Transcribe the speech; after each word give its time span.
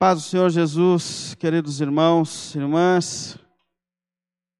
Paz 0.00 0.22
do 0.22 0.28
Senhor 0.28 0.48
Jesus, 0.48 1.34
queridos 1.34 1.80
irmãos, 1.80 2.54
irmãs. 2.54 3.36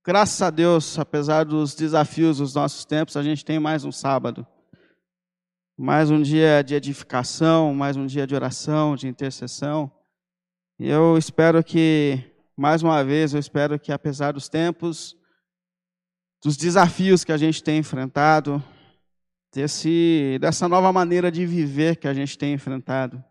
Graças 0.04 0.42
a 0.42 0.50
Deus, 0.50 0.98
apesar 0.98 1.44
dos 1.44 1.76
desafios 1.76 2.38
dos 2.38 2.56
nossos 2.56 2.84
tempos, 2.84 3.16
a 3.16 3.22
gente 3.22 3.44
tem 3.44 3.60
mais 3.60 3.84
um 3.84 3.92
sábado. 3.92 4.44
Mais 5.78 6.10
um 6.10 6.20
dia 6.20 6.60
de 6.62 6.74
edificação, 6.74 7.72
mais 7.72 7.96
um 7.96 8.04
dia 8.04 8.26
de 8.26 8.34
oração, 8.34 8.96
de 8.96 9.06
intercessão. 9.06 9.88
E 10.76 10.88
eu 10.88 11.16
espero 11.16 11.62
que, 11.62 12.18
mais 12.56 12.82
uma 12.82 13.04
vez, 13.04 13.32
eu 13.32 13.38
espero 13.38 13.78
que 13.78 13.92
apesar 13.92 14.32
dos 14.32 14.48
tempos, 14.48 15.16
dos 16.42 16.56
desafios 16.56 17.22
que 17.22 17.30
a 17.30 17.36
gente 17.36 17.62
tem 17.62 17.78
enfrentado, 17.78 18.60
desse, 19.54 20.36
dessa 20.40 20.66
nova 20.66 20.92
maneira 20.92 21.30
de 21.30 21.46
viver 21.46 21.94
que 21.94 22.08
a 22.08 22.12
gente 22.12 22.36
tem 22.36 22.54
enfrentado, 22.54 23.24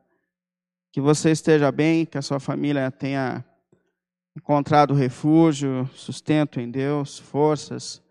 que 0.98 1.02
você 1.02 1.29
esteja 1.29 1.71
bem, 1.71 2.07
que 2.07 2.18
a 2.18 2.23
sua 2.23 2.39
família 2.39 2.89
tenha 2.89 3.46
encontrado 4.36 4.96
refúgio, 4.96 5.88
sustento 5.93 6.60
em 6.60 6.71
Deus, 6.71 7.19
forças, 7.19 8.01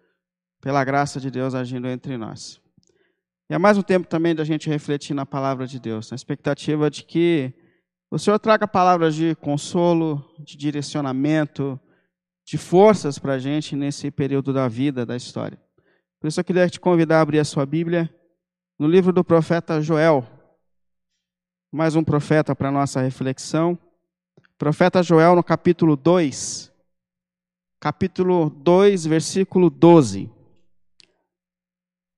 pela 0.62 0.84
graça 0.84 1.18
de 1.18 1.28
Deus 1.28 1.52
agindo 1.52 1.88
entre 1.88 2.16
nós. 2.16 2.60
E 3.50 3.54
é 3.54 3.58
mais 3.58 3.76
um 3.76 3.82
tempo 3.82 4.06
também 4.06 4.36
da 4.36 4.44
gente 4.44 4.70
refletir 4.70 5.14
na 5.14 5.26
palavra 5.26 5.66
de 5.66 5.80
Deus, 5.80 6.12
na 6.12 6.14
expectativa 6.14 6.88
de 6.88 7.02
que 7.02 7.52
o 8.08 8.20
Senhor 8.20 8.38
traga 8.38 8.68
palavras 8.68 9.16
de 9.16 9.34
consolo, 9.34 10.24
de 10.38 10.56
direcionamento, 10.56 11.80
de 12.46 12.56
forças 12.56 13.18
para 13.18 13.32
a 13.32 13.38
gente 13.40 13.74
nesse 13.74 14.12
período 14.12 14.52
da 14.52 14.68
vida, 14.68 15.04
da 15.04 15.16
história. 15.16 15.60
Por 16.20 16.28
isso 16.28 16.38
eu 16.38 16.44
queria 16.44 16.70
te 16.70 16.78
convidar 16.78 17.18
a 17.18 17.22
abrir 17.22 17.40
a 17.40 17.44
sua 17.44 17.66
Bíblia 17.66 18.08
no 18.78 18.86
livro 18.86 19.12
do 19.12 19.24
profeta 19.24 19.80
Joel, 19.80 20.35
mais 21.76 21.94
um 21.94 22.02
profeta 22.02 22.56
para 22.56 22.70
nossa 22.70 23.02
reflexão. 23.02 23.78
Profeta 24.56 25.02
Joel 25.02 25.36
no 25.36 25.44
capítulo 25.44 25.94
2. 25.94 26.72
Capítulo 27.78 28.48
2, 28.48 29.04
versículo 29.04 29.68
12. 29.68 30.32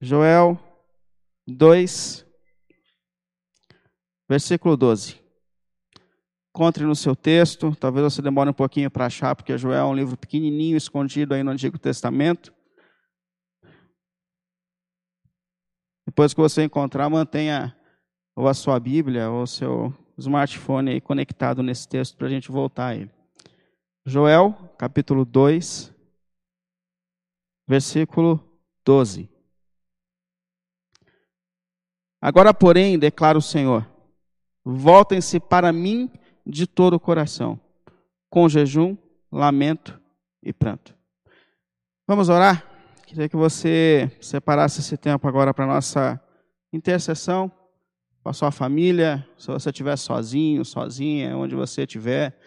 Joel 0.01 0.57
2, 1.45 2.25
versículo 4.29 4.77
12. 4.77 5.21
Encontre 6.55 6.85
no 6.85 6.95
seu 6.95 7.17
texto, 7.17 7.75
talvez 7.81 8.15
você 8.15 8.23
demore 8.23 8.51
um 8.51 8.55
pouquinho 8.55 8.89
para 8.89 9.07
achar, 9.07 9.35
porque 9.35 9.59
Joel 9.59 9.81
é 9.81 9.85
um 9.85 9.95
livro 9.95 10.17
pequenininho, 10.17 10.77
escondido 10.77 11.35
aí 11.35 11.43
no 11.43 11.51
Antigo 11.51 11.77
Testamento. 11.81 12.55
Depois 16.07 16.33
que 16.33 16.41
você 16.41 16.63
encontrar, 16.63 17.11
mantenha 17.11 17.77
ou 18.39 18.47
a 18.47 18.55
sua 18.55 18.79
Bíblia, 18.79 19.29
ou 19.29 19.43
o 19.43 19.47
seu 19.49 19.93
smartphone 20.17 20.93
aí 20.93 21.01
conectado 21.01 21.61
nesse 21.61 21.89
texto 21.89 22.17
para 22.17 22.29
a 22.29 22.31
gente 22.31 22.53
voltar 22.53 22.87
a 22.87 22.95
ele. 22.95 23.11
Joel, 24.07 24.53
capítulo 24.79 25.25
2, 25.25 25.93
versículo 27.67 28.41
12. 28.85 29.29
Agora, 32.23 32.55
porém, 32.55 32.97
declara 32.97 33.37
o 33.37 33.43
Senhor: 33.43 33.85
voltem-se 34.65 35.41
para 35.41 35.73
mim 35.73 36.09
de 36.47 36.65
todo 36.65 36.95
o 36.95 37.01
coração, 37.01 37.61
com 38.31 38.49
jejum, 38.49 38.97
lamento 39.33 40.01
e 40.41 40.53
pranto. 40.53 40.95
Vamos 42.07 42.29
orar? 42.29 42.65
Queria 43.05 43.29
que 43.29 43.37
você 43.37 44.17
separasse 44.21 44.79
esse 44.79 44.97
tempo 44.97 45.27
agora 45.27 45.53
para 45.53 45.67
nossa 45.67 46.23
intercessão 46.73 47.58
com 48.23 48.29
a 48.29 48.33
sua 48.33 48.51
família, 48.51 49.27
se 49.37 49.47
você 49.47 49.71
estiver 49.71 49.97
sozinho, 49.97 50.65
sozinha, 50.65 51.37
onde 51.37 51.55
você 51.55 51.83
estiver, 51.83 52.39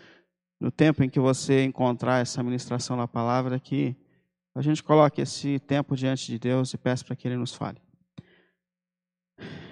no 0.60 0.70
tempo 0.70 1.04
em 1.04 1.10
que 1.10 1.20
você 1.20 1.64
encontrar 1.64 2.22
essa 2.22 2.44
ministração 2.44 2.96
da 2.96 3.08
palavra, 3.08 3.60
que 3.60 3.96
a 4.54 4.62
gente 4.62 4.84
coloque 4.84 5.22
esse 5.22 5.60
tempo 5.60 5.96
diante 5.96 6.28
de 6.28 6.38
Deus 6.38 6.74
e 6.74 6.78
peça 6.78 7.04
para 7.04 7.16
que 7.16 7.28
Ele 7.28 7.38
nos 7.38 7.54
fale. 7.54 7.82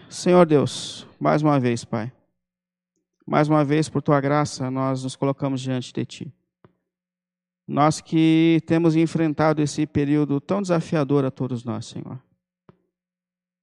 Senhor 0.09 0.46
Deus, 0.46 1.06
mais 1.20 1.44
uma 1.44 1.59
vez, 1.59 1.86
Pai, 1.86 2.12
mais 3.28 3.48
uma 3.48 3.64
vez, 3.64 3.88
por 3.90 4.02
Tua 4.02 4.20
graça, 4.20 4.72
nós 4.72 5.04
nos 5.04 5.16
colocamos 5.16 5.62
diante 5.62 5.94
de 5.94 6.06
Ti. 6.06 6.34
Nós 7.68 8.02
que 8.02 8.59
temos 8.66 8.96
enfrentado 8.96 9.62
esse 9.62 9.86
período 9.86 10.42
tão 10.42 10.59
desafiador 10.59 11.24
a 11.24 11.30
todos 11.30 11.64
nós, 11.64 11.86
Senhor. 11.86 12.20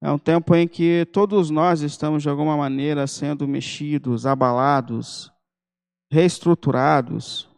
É 0.06 0.10
um 0.12 0.18
tempo 0.18 0.54
em 0.54 0.68
que 0.68 1.04
todos 1.06 1.50
nós 1.50 1.80
estamos, 1.80 2.22
de 2.22 2.28
alguma 2.28 2.56
maneira, 2.56 3.08
sendo 3.08 3.48
mexidos, 3.48 4.24
abalados, 4.24 5.32
reestruturados. 6.08 7.48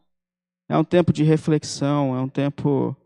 É 0.67 0.75
um 0.75 0.83
tempo 0.83 1.13
de 1.13 1.23
reflexão, 1.23 2.17
é 2.17 2.21
um 2.23 2.29
tempo. 2.29 2.97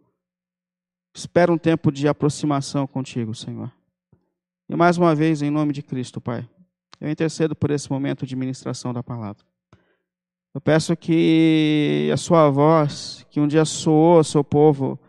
Espero 1.13 1.55
um 1.55 1.59
tempo 1.59 1.91
de 1.91 2.07
aproximação 2.07 2.87
contigo, 2.87 3.35
Senhor. 3.35 3.69
E 4.69 4.77
mais 4.77 4.97
uma 4.97 5.13
vez, 5.13 5.43
em 5.43 5.51
nome 5.51 5.73
de 5.73 5.83
Cristo, 5.83 6.21
Pai, 6.21 6.49
eu 7.01 7.11
intercedo 7.11 7.57
por 7.57 7.73
esse 7.73 7.91
momento 7.91 8.25
de 8.25 8.37
ministração 8.37 8.93
da 8.93 9.03
palavra. 9.03 9.45
Eu 10.55 10.61
peço 10.61 10.97
que 10.97 12.09
a 12.13 12.17
Sua 12.17 12.49
voz, 12.49 13.27
que 13.29 13.41
um 13.41 13.49
dia 13.49 13.65
soou 13.65 14.19
ao 14.19 14.25
seu 14.25 14.45
povo 14.45 15.01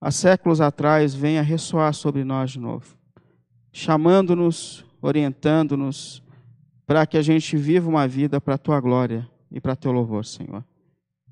há 0.00 0.10
séculos 0.10 0.58
atrás, 0.58 1.14
venha 1.14 1.42
ressoar 1.42 1.92
sobre 1.92 2.24
nós 2.24 2.52
de 2.52 2.58
novo 2.58 2.97
chamando-nos, 3.72 4.84
orientando-nos, 5.00 6.22
para 6.86 7.06
que 7.06 7.16
a 7.16 7.22
gente 7.22 7.56
viva 7.56 7.88
uma 7.88 8.08
vida 8.08 8.40
para 8.40 8.54
a 8.54 8.58
tua 8.58 8.80
glória 8.80 9.28
e 9.50 9.60
para 9.60 9.76
teu 9.76 9.92
louvor, 9.92 10.24
Senhor. 10.24 10.64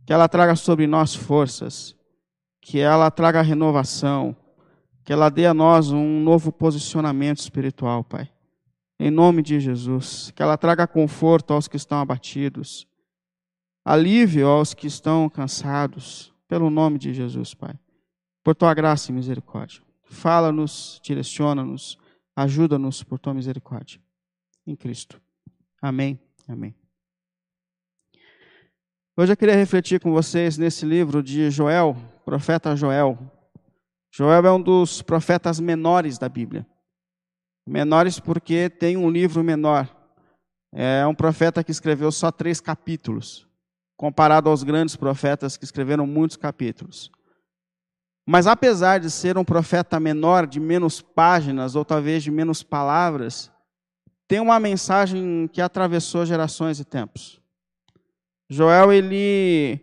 Que 0.05 0.13
ela 0.13 0.29
traga 0.29 0.55
sobre 0.55 0.87
nós 0.87 1.15
forças, 1.15 1.97
que 2.61 2.79
ela 2.79 3.11
traga 3.11 3.43
renovação, 3.43 4.37
que 5.05 5.13
ela 5.13 5.29
dê 5.29 5.47
a 5.47 5.55
nós 5.55 5.91
um 5.91 6.21
novo 6.21 6.53
posicionamento 6.53 7.39
espiritual, 7.39 8.05
Pai. 8.05 8.31
Em 8.99 9.11
nome 9.11 9.43
de 9.43 9.61
Jesus, 9.61 10.33
que 10.35 10.43
ela 10.43 10.57
traga 10.57 10.87
conforto 10.87 11.53
aos 11.53 11.69
que 11.69 11.77
estão 11.77 12.01
abatidos, 12.01 12.87
alívio 13.85 14.49
aos 14.49 14.75
que 14.75 14.87
estão 14.87 15.29
cansados, 15.29 16.35
pelo 16.49 16.71
nome 16.71 16.99
de 16.99 17.13
Jesus, 17.13 17.55
Pai. 17.55 17.79
Por 18.43 18.55
tua 18.55 18.73
graça 18.75 19.11
e 19.11 19.15
misericórdia. 19.15 19.83
Fala-nos, 20.05 21.01
direciona-nos 21.03 21.99
Ajuda-nos 22.37 23.03
por 23.03 23.19
tua 23.19 23.33
misericórdia. 23.33 23.99
Em 24.67 24.77
Cristo. 24.77 25.19
Amém. 25.81 26.21
Amém. 26.47 26.75
Hoje 29.17 29.33
eu 29.33 29.37
queria 29.37 29.57
refletir 29.57 29.99
com 29.99 30.13
vocês 30.13 30.59
nesse 30.59 30.85
livro 30.85 31.23
de 31.23 31.51
Joel, 31.51 31.97
profeta 32.23 32.77
Joel. 32.77 33.19
Joel 34.13 34.45
é 34.45 34.53
um 34.53 34.61
dos 34.61 35.01
profetas 35.01 35.59
menores 35.59 36.19
da 36.19 36.29
Bíblia. 36.29 36.67
Menores 37.67 38.21
porque 38.21 38.69
tem 38.69 38.99
um 38.99 39.09
livro 39.09 39.43
menor. 39.43 39.91
É 40.71 41.07
um 41.07 41.15
profeta 41.15 41.65
que 41.65 41.71
escreveu 41.71 42.13
só 42.13 42.31
três 42.31 42.61
capítulos, 42.61 43.49
comparado 43.97 44.51
aos 44.51 44.63
grandes 44.63 44.95
profetas 44.95 45.57
que 45.57 45.65
escreveram 45.65 46.07
muitos 46.07 46.37
capítulos. 46.37 47.11
Mas 48.27 48.49
apesar 48.49 48.99
de 48.99 49.09
ser 49.09 49.39
um 49.39 49.45
profeta 49.45 50.01
menor, 50.01 50.49
de 50.49 50.59
menos 50.59 51.01
páginas, 51.01 51.77
ou 51.77 51.85
talvez 51.85 52.25
de 52.25 52.31
menos 52.33 52.61
palavras, 52.61 53.53
tem 54.27 54.41
uma 54.41 54.59
mensagem 54.59 55.49
que 55.53 55.61
atravessou 55.61 56.27
gerações 56.27 56.81
e 56.81 56.85
tempos. 56.85 57.41
Joel, 58.51 58.93
ele 58.93 59.81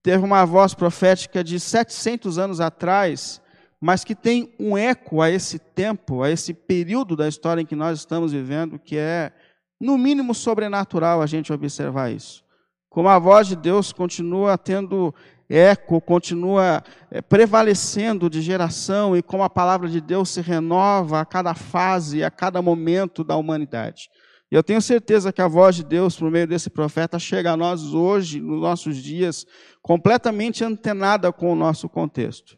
teve 0.00 0.24
uma 0.24 0.44
voz 0.44 0.74
profética 0.74 1.42
de 1.42 1.58
700 1.58 2.38
anos 2.38 2.60
atrás, 2.60 3.42
mas 3.80 4.04
que 4.04 4.14
tem 4.14 4.54
um 4.58 4.78
eco 4.78 5.20
a 5.20 5.28
esse 5.28 5.58
tempo, 5.58 6.22
a 6.22 6.30
esse 6.30 6.54
período 6.54 7.16
da 7.16 7.26
história 7.26 7.60
em 7.60 7.66
que 7.66 7.74
nós 7.74 7.98
estamos 7.98 8.30
vivendo, 8.30 8.78
que 8.78 8.96
é, 8.96 9.32
no 9.80 9.98
mínimo, 9.98 10.34
sobrenatural 10.34 11.20
a 11.20 11.26
gente 11.26 11.52
observar 11.52 12.12
isso. 12.12 12.44
Como 12.88 13.08
a 13.08 13.18
voz 13.18 13.48
de 13.48 13.56
Deus 13.56 13.92
continua 13.92 14.56
tendo 14.56 15.12
eco 15.50 16.00
continua 16.00 16.82
é, 17.10 17.20
prevalecendo 17.20 18.30
de 18.30 18.40
geração 18.40 19.16
e 19.16 19.22
como 19.22 19.42
a 19.42 19.50
palavra 19.50 19.88
de 19.88 20.00
Deus 20.00 20.28
se 20.30 20.40
renova 20.40 21.20
a 21.20 21.24
cada 21.24 21.54
fase, 21.54 22.22
a 22.22 22.30
cada 22.30 22.62
momento 22.62 23.24
da 23.24 23.34
humanidade. 23.34 24.08
E 24.50 24.54
eu 24.54 24.62
tenho 24.62 24.80
certeza 24.80 25.32
que 25.32 25.42
a 25.42 25.48
voz 25.48 25.76
de 25.76 25.84
Deus, 25.84 26.16
por 26.16 26.30
meio 26.30 26.46
desse 26.46 26.70
profeta, 26.70 27.18
chega 27.18 27.52
a 27.52 27.56
nós 27.56 27.94
hoje, 27.94 28.40
nos 28.40 28.60
nossos 28.60 28.96
dias, 28.96 29.44
completamente 29.82 30.64
antenada 30.64 31.32
com 31.32 31.52
o 31.52 31.56
nosso 31.56 31.88
contexto. 31.88 32.56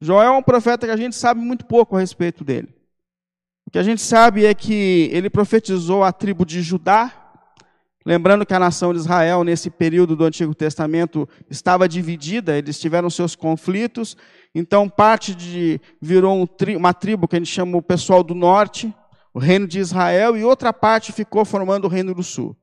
Joel 0.00 0.34
é 0.34 0.36
um 0.36 0.42
profeta 0.42 0.86
que 0.86 0.92
a 0.92 0.96
gente 0.96 1.14
sabe 1.14 1.40
muito 1.40 1.64
pouco 1.66 1.96
a 1.96 2.00
respeito 2.00 2.44
dele. 2.44 2.74
O 3.66 3.70
que 3.70 3.78
a 3.78 3.82
gente 3.82 4.00
sabe 4.02 4.44
é 4.44 4.54
que 4.54 5.08
ele 5.12 5.30
profetizou 5.30 6.04
a 6.04 6.12
tribo 6.12 6.44
de 6.44 6.62
Judá, 6.62 7.23
Lembrando 8.06 8.44
que 8.44 8.52
a 8.52 8.58
nação 8.58 8.92
de 8.92 8.98
Israel, 8.98 9.42
nesse 9.44 9.70
período 9.70 10.14
do 10.14 10.24
Antigo 10.24 10.54
Testamento, 10.54 11.26
estava 11.48 11.88
dividida, 11.88 12.56
eles 12.56 12.78
tiveram 12.78 13.08
seus 13.08 13.34
conflitos, 13.34 14.14
então 14.54 14.90
parte 14.90 15.34
de 15.34 15.80
virou 16.02 16.38
um 16.38 16.46
tri, 16.46 16.76
uma 16.76 16.92
tribo 16.92 17.26
que 17.26 17.36
a 17.36 17.38
gente 17.38 17.50
chama 17.50 17.78
o 17.78 17.82
pessoal 17.82 18.22
do 18.22 18.34
norte, 18.34 18.94
o 19.32 19.38
reino 19.38 19.66
de 19.66 19.78
Israel, 19.78 20.36
e 20.36 20.44
outra 20.44 20.70
parte 20.70 21.12
ficou 21.12 21.46
formando 21.46 21.86
o 21.86 21.88
reino 21.88 22.14
do 22.14 22.22
sul. 22.22 22.54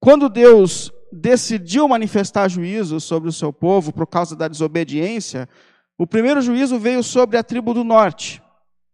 quando 0.00 0.28
Deus 0.28 0.92
decidiu 1.10 1.86
manifestar 1.86 2.48
juízo 2.48 3.00
sobre 3.00 3.28
o 3.28 3.32
seu 3.32 3.52
povo 3.52 3.92
por 3.92 4.06
causa 4.06 4.34
da 4.34 4.48
desobediência, 4.48 5.48
o 5.96 6.06
primeiro 6.06 6.42
juízo 6.42 6.78
veio 6.78 7.02
sobre 7.02 7.36
a 7.36 7.42
tribo 7.42 7.72
do 7.72 7.84
norte, 7.84 8.42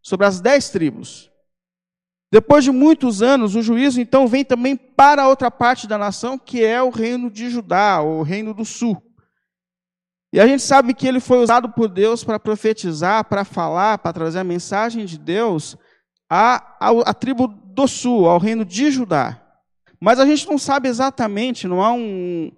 sobre 0.03 0.27
as 0.27 0.41
dez 0.41 0.69
tribos. 0.69 1.30
Depois 2.33 2.63
de 2.63 2.71
muitos 2.71 3.23
anos, 3.23 3.57
o 3.57 3.63
juízo 3.63 4.01
então 4.01 4.29
vem 4.29 4.45
também 4.45 4.77
para 4.77 5.29
outra 5.29 5.51
parte 5.51 5.89
da 5.89 5.99
nação, 5.99 6.39
que 6.39 6.65
é 6.65 6.81
o 6.81 6.91
reino 6.91 7.29
de 7.29 7.51
Judá, 7.51 8.01
o 8.01 8.23
reino 8.23 8.55
do 8.55 8.65
sul. 8.65 9.03
E 10.33 10.39
a 10.39 10.47
gente 10.47 10.63
sabe 10.63 10.95
que 10.95 11.09
ele 11.09 11.19
foi 11.19 11.39
usado 11.43 11.71
por 11.71 11.89
Deus 11.89 12.23
para 12.23 12.39
profetizar, 12.39 13.25
para 13.25 13.45
falar, 13.45 13.99
para 13.99 14.13
trazer 14.13 14.39
a 14.39 14.45
mensagem 14.45 15.05
de 15.05 15.19
Deus 15.19 15.77
à, 16.29 16.77
à, 16.79 16.91
à, 17.05 17.13
tribo 17.13 17.49
do 17.49 17.89
sul, 17.89 18.29
ao 18.29 18.39
reino 18.39 18.65
de 18.65 18.93
Judá. 18.93 19.43
Mas 20.01 20.21
a 20.21 20.25
gente 20.25 20.49
não 20.49 20.57
sabe 20.57 20.89
exatamente, 20.89 21.67
não 21.67 21.83
há 21.83 21.93
um, 21.93 22.53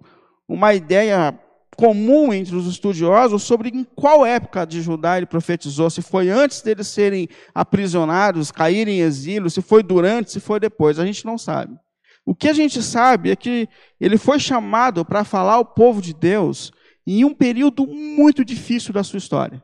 uma 0.47 0.75
ideia 0.75 1.37
comum 1.75 2.33
entre 2.33 2.55
os 2.55 2.67
estudiosos 2.67 3.43
sobre 3.43 3.69
em 3.69 3.83
qual 3.83 4.25
época 4.25 4.65
de 4.65 4.81
Judá 4.81 5.17
ele 5.17 5.25
profetizou, 5.25 5.89
se 5.89 6.01
foi 6.01 6.29
antes 6.29 6.61
deles 6.61 6.87
serem 6.87 7.27
aprisionados, 7.53 8.51
caírem 8.51 8.99
em 8.99 9.01
exílio, 9.01 9.49
se 9.49 9.61
foi 9.61 9.83
durante, 9.83 10.31
se 10.31 10.39
foi 10.39 10.59
depois, 10.59 10.99
a 10.99 11.05
gente 11.05 11.25
não 11.25 11.37
sabe. 11.37 11.77
O 12.25 12.33
que 12.33 12.47
a 12.47 12.53
gente 12.53 12.81
sabe 12.81 13.31
é 13.31 13.35
que 13.35 13.67
ele 13.99 14.17
foi 14.17 14.39
chamado 14.39 15.03
para 15.03 15.23
falar 15.23 15.53
ao 15.53 15.65
povo 15.65 16.01
de 16.01 16.13
Deus 16.13 16.71
em 17.05 17.25
um 17.25 17.33
período 17.33 17.85
muito 17.85 18.45
difícil 18.45 18.93
da 18.93 19.03
sua 19.03 19.17
história, 19.17 19.61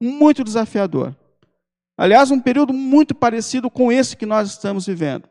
muito 0.00 0.44
desafiador. 0.44 1.16
Aliás, 1.96 2.30
um 2.30 2.40
período 2.40 2.72
muito 2.72 3.14
parecido 3.14 3.70
com 3.70 3.90
esse 3.90 4.16
que 4.16 4.26
nós 4.26 4.48
estamos 4.50 4.86
vivendo. 4.86 5.28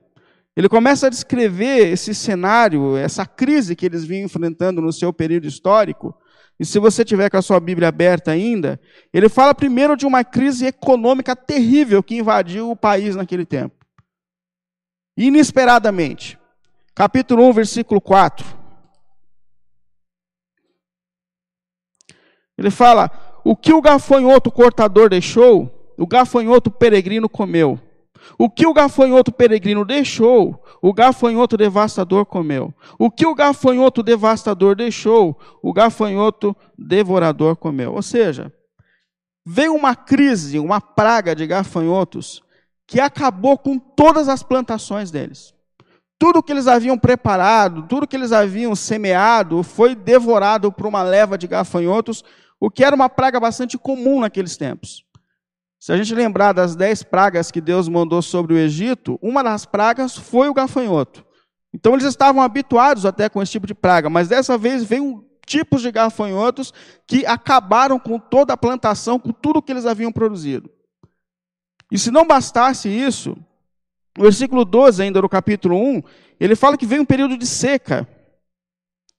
Ele 0.58 0.68
começa 0.68 1.06
a 1.06 1.10
descrever 1.12 1.88
esse 1.88 2.16
cenário, 2.16 2.98
essa 2.98 3.28
crise 3.28 3.76
que 3.76 3.86
eles 3.86 4.04
vinham 4.04 4.26
enfrentando 4.26 4.82
no 4.82 4.92
seu 4.92 5.14
período 5.14 5.46
histórico. 5.46 6.20
E 6.60 6.66
se 6.66 6.80
você 6.80 7.06
tiver 7.06 7.30
com 7.30 7.38
a 7.38 7.44
sua 7.44 7.60
Bíblia 7.60 7.90
aberta 7.90 8.32
ainda, 8.32 8.82
ele 9.14 9.30
fala 9.30 9.54
primeiro 9.54 9.96
de 9.96 10.08
uma 10.08 10.24
crise 10.24 10.66
econômica 10.66 11.36
terrível 11.36 12.02
que 12.02 12.18
invadiu 12.18 12.72
o 12.72 12.76
país 12.76 13.16
naquele 13.16 13.46
tempo. 13.46 13.86
Inesperadamente. 15.16 16.40
Capítulo 16.96 17.48
1, 17.50 17.54
versículo 17.54 18.02
4. 18.02 18.44
Ele 22.58 22.72
fala: 22.72 23.12
O 23.44 23.56
que 23.56 23.72
o 23.72 23.82
gafanhoto 23.82 24.50
cortador 24.50 25.08
deixou, 25.08 25.94
o 25.96 26.08
gafanhoto 26.08 26.72
peregrino 26.72 27.30
comeu. 27.30 27.80
O 28.38 28.50
que 28.50 28.66
o 28.66 28.74
gafanhoto 28.74 29.32
peregrino 29.32 29.86
deixou, 29.86 30.64
o 30.82 30.94
gafanhoto 30.94 31.58
devastador 31.58 32.26
comeu. 32.26 32.74
O 32.98 33.10
que 33.10 33.26
o 33.26 33.36
gafanhoto 33.36 34.04
devastador 34.04 34.76
deixou, 34.76 35.40
o 35.62 35.74
gafanhoto 35.74 36.56
devorador 36.78 37.56
comeu. 37.56 37.94
Ou 37.94 38.02
seja, 38.02 38.54
veio 39.46 39.74
uma 39.74 39.96
crise, 39.96 40.60
uma 40.60 40.82
praga 40.82 41.36
de 41.36 41.48
gafanhotos 41.48 42.42
que 42.86 43.00
acabou 43.00 43.58
com 43.58 43.78
todas 43.78 44.30
as 44.30 44.44
plantações 44.44 45.12
deles. 45.12 45.54
Tudo 46.20 46.42
que 46.42 46.52
eles 46.52 46.68
haviam 46.68 46.98
preparado, 46.98 47.84
tudo 47.84 48.08
que 48.08 48.16
eles 48.16 48.32
haviam 48.32 48.76
semeado, 48.76 49.62
foi 49.62 49.94
devorado 49.94 50.72
por 50.72 50.88
uma 50.88 51.04
leva 51.04 51.38
de 51.38 51.48
gafanhotos 51.48 52.24
o 52.60 52.72
que 52.72 52.84
era 52.84 52.96
uma 52.96 53.10
praga 53.10 53.40
bastante 53.40 53.78
comum 53.78 54.22
naqueles 54.22 54.58
tempos. 54.58 55.06
Se 55.80 55.92
a 55.92 55.98
gente 55.98 56.14
lembrar 56.14 56.54
das 56.54 56.76
dez 56.76 57.04
pragas 57.04 57.52
que 57.52 57.62
Deus 57.62 57.88
mandou 57.88 58.22
sobre 58.22 58.54
o 58.54 58.58
Egito, 58.58 59.20
uma 59.22 59.44
das 59.44 59.66
pragas 59.66 60.16
foi 60.18 60.50
o 60.50 60.54
gafanhoto. 60.54 61.26
Então 61.74 61.94
eles 61.94 62.06
estavam 62.06 62.42
habituados 62.42 63.06
até 63.06 63.30
com 63.30 63.42
esse 63.42 63.52
tipo 63.52 63.68
de 63.68 63.76
praga, 63.76 64.10
mas 64.10 64.28
dessa 64.28 64.58
vez 64.58 64.84
veio 64.84 65.24
tipos 65.46 65.82
de 65.82 65.92
gafanhotos 65.92 66.74
que 67.06 67.26
acabaram 67.26 68.00
com 68.00 68.20
toda 68.20 68.54
a 68.54 68.58
plantação, 68.58 69.20
com 69.20 69.32
tudo 69.32 69.62
que 69.62 69.72
eles 69.72 69.86
haviam 69.86 70.12
produzido. 70.12 70.70
E 71.92 71.98
se 71.98 72.12
não 72.12 72.26
bastasse 72.26 72.90
isso, 72.90 73.38
no 74.18 74.24
versículo 74.24 74.66
12 74.66 75.02
ainda 75.02 75.22
do 75.22 75.30
capítulo 75.30 75.78
1, 75.78 76.02
ele 76.40 76.56
fala 76.56 76.78
que 76.78 76.86
veio 76.86 77.04
um 77.04 77.06
período 77.06 77.38
de 77.38 77.46
seca, 77.46 78.08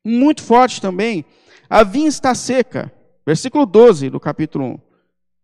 muito 0.05 0.43
forte 0.43 0.81
também. 0.81 1.25
A 1.69 1.83
vinha 1.83 2.09
está 2.09 2.35
seca. 2.35 2.93
Versículo 3.27 3.67
12 3.67 4.11
do 4.11 4.19
capítulo 4.19 4.65
1. 4.65 4.88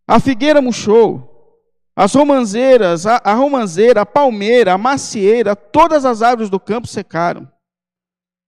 A 0.07 0.21
figueira 0.21 0.61
murchou, 0.61 1.61
as 1.97 2.15
romanzeiras, 2.15 3.07
a, 3.07 3.21
a 3.25 3.35
romanzeira, 3.35 4.03
a 4.03 4.07
palmeira, 4.07 4.75
a 4.75 4.79
macieira, 4.79 5.57
todas 5.57 6.05
as 6.05 6.23
árvores 6.23 6.51
do 6.51 6.61
campo 6.61 6.87
secaram. 6.87 7.49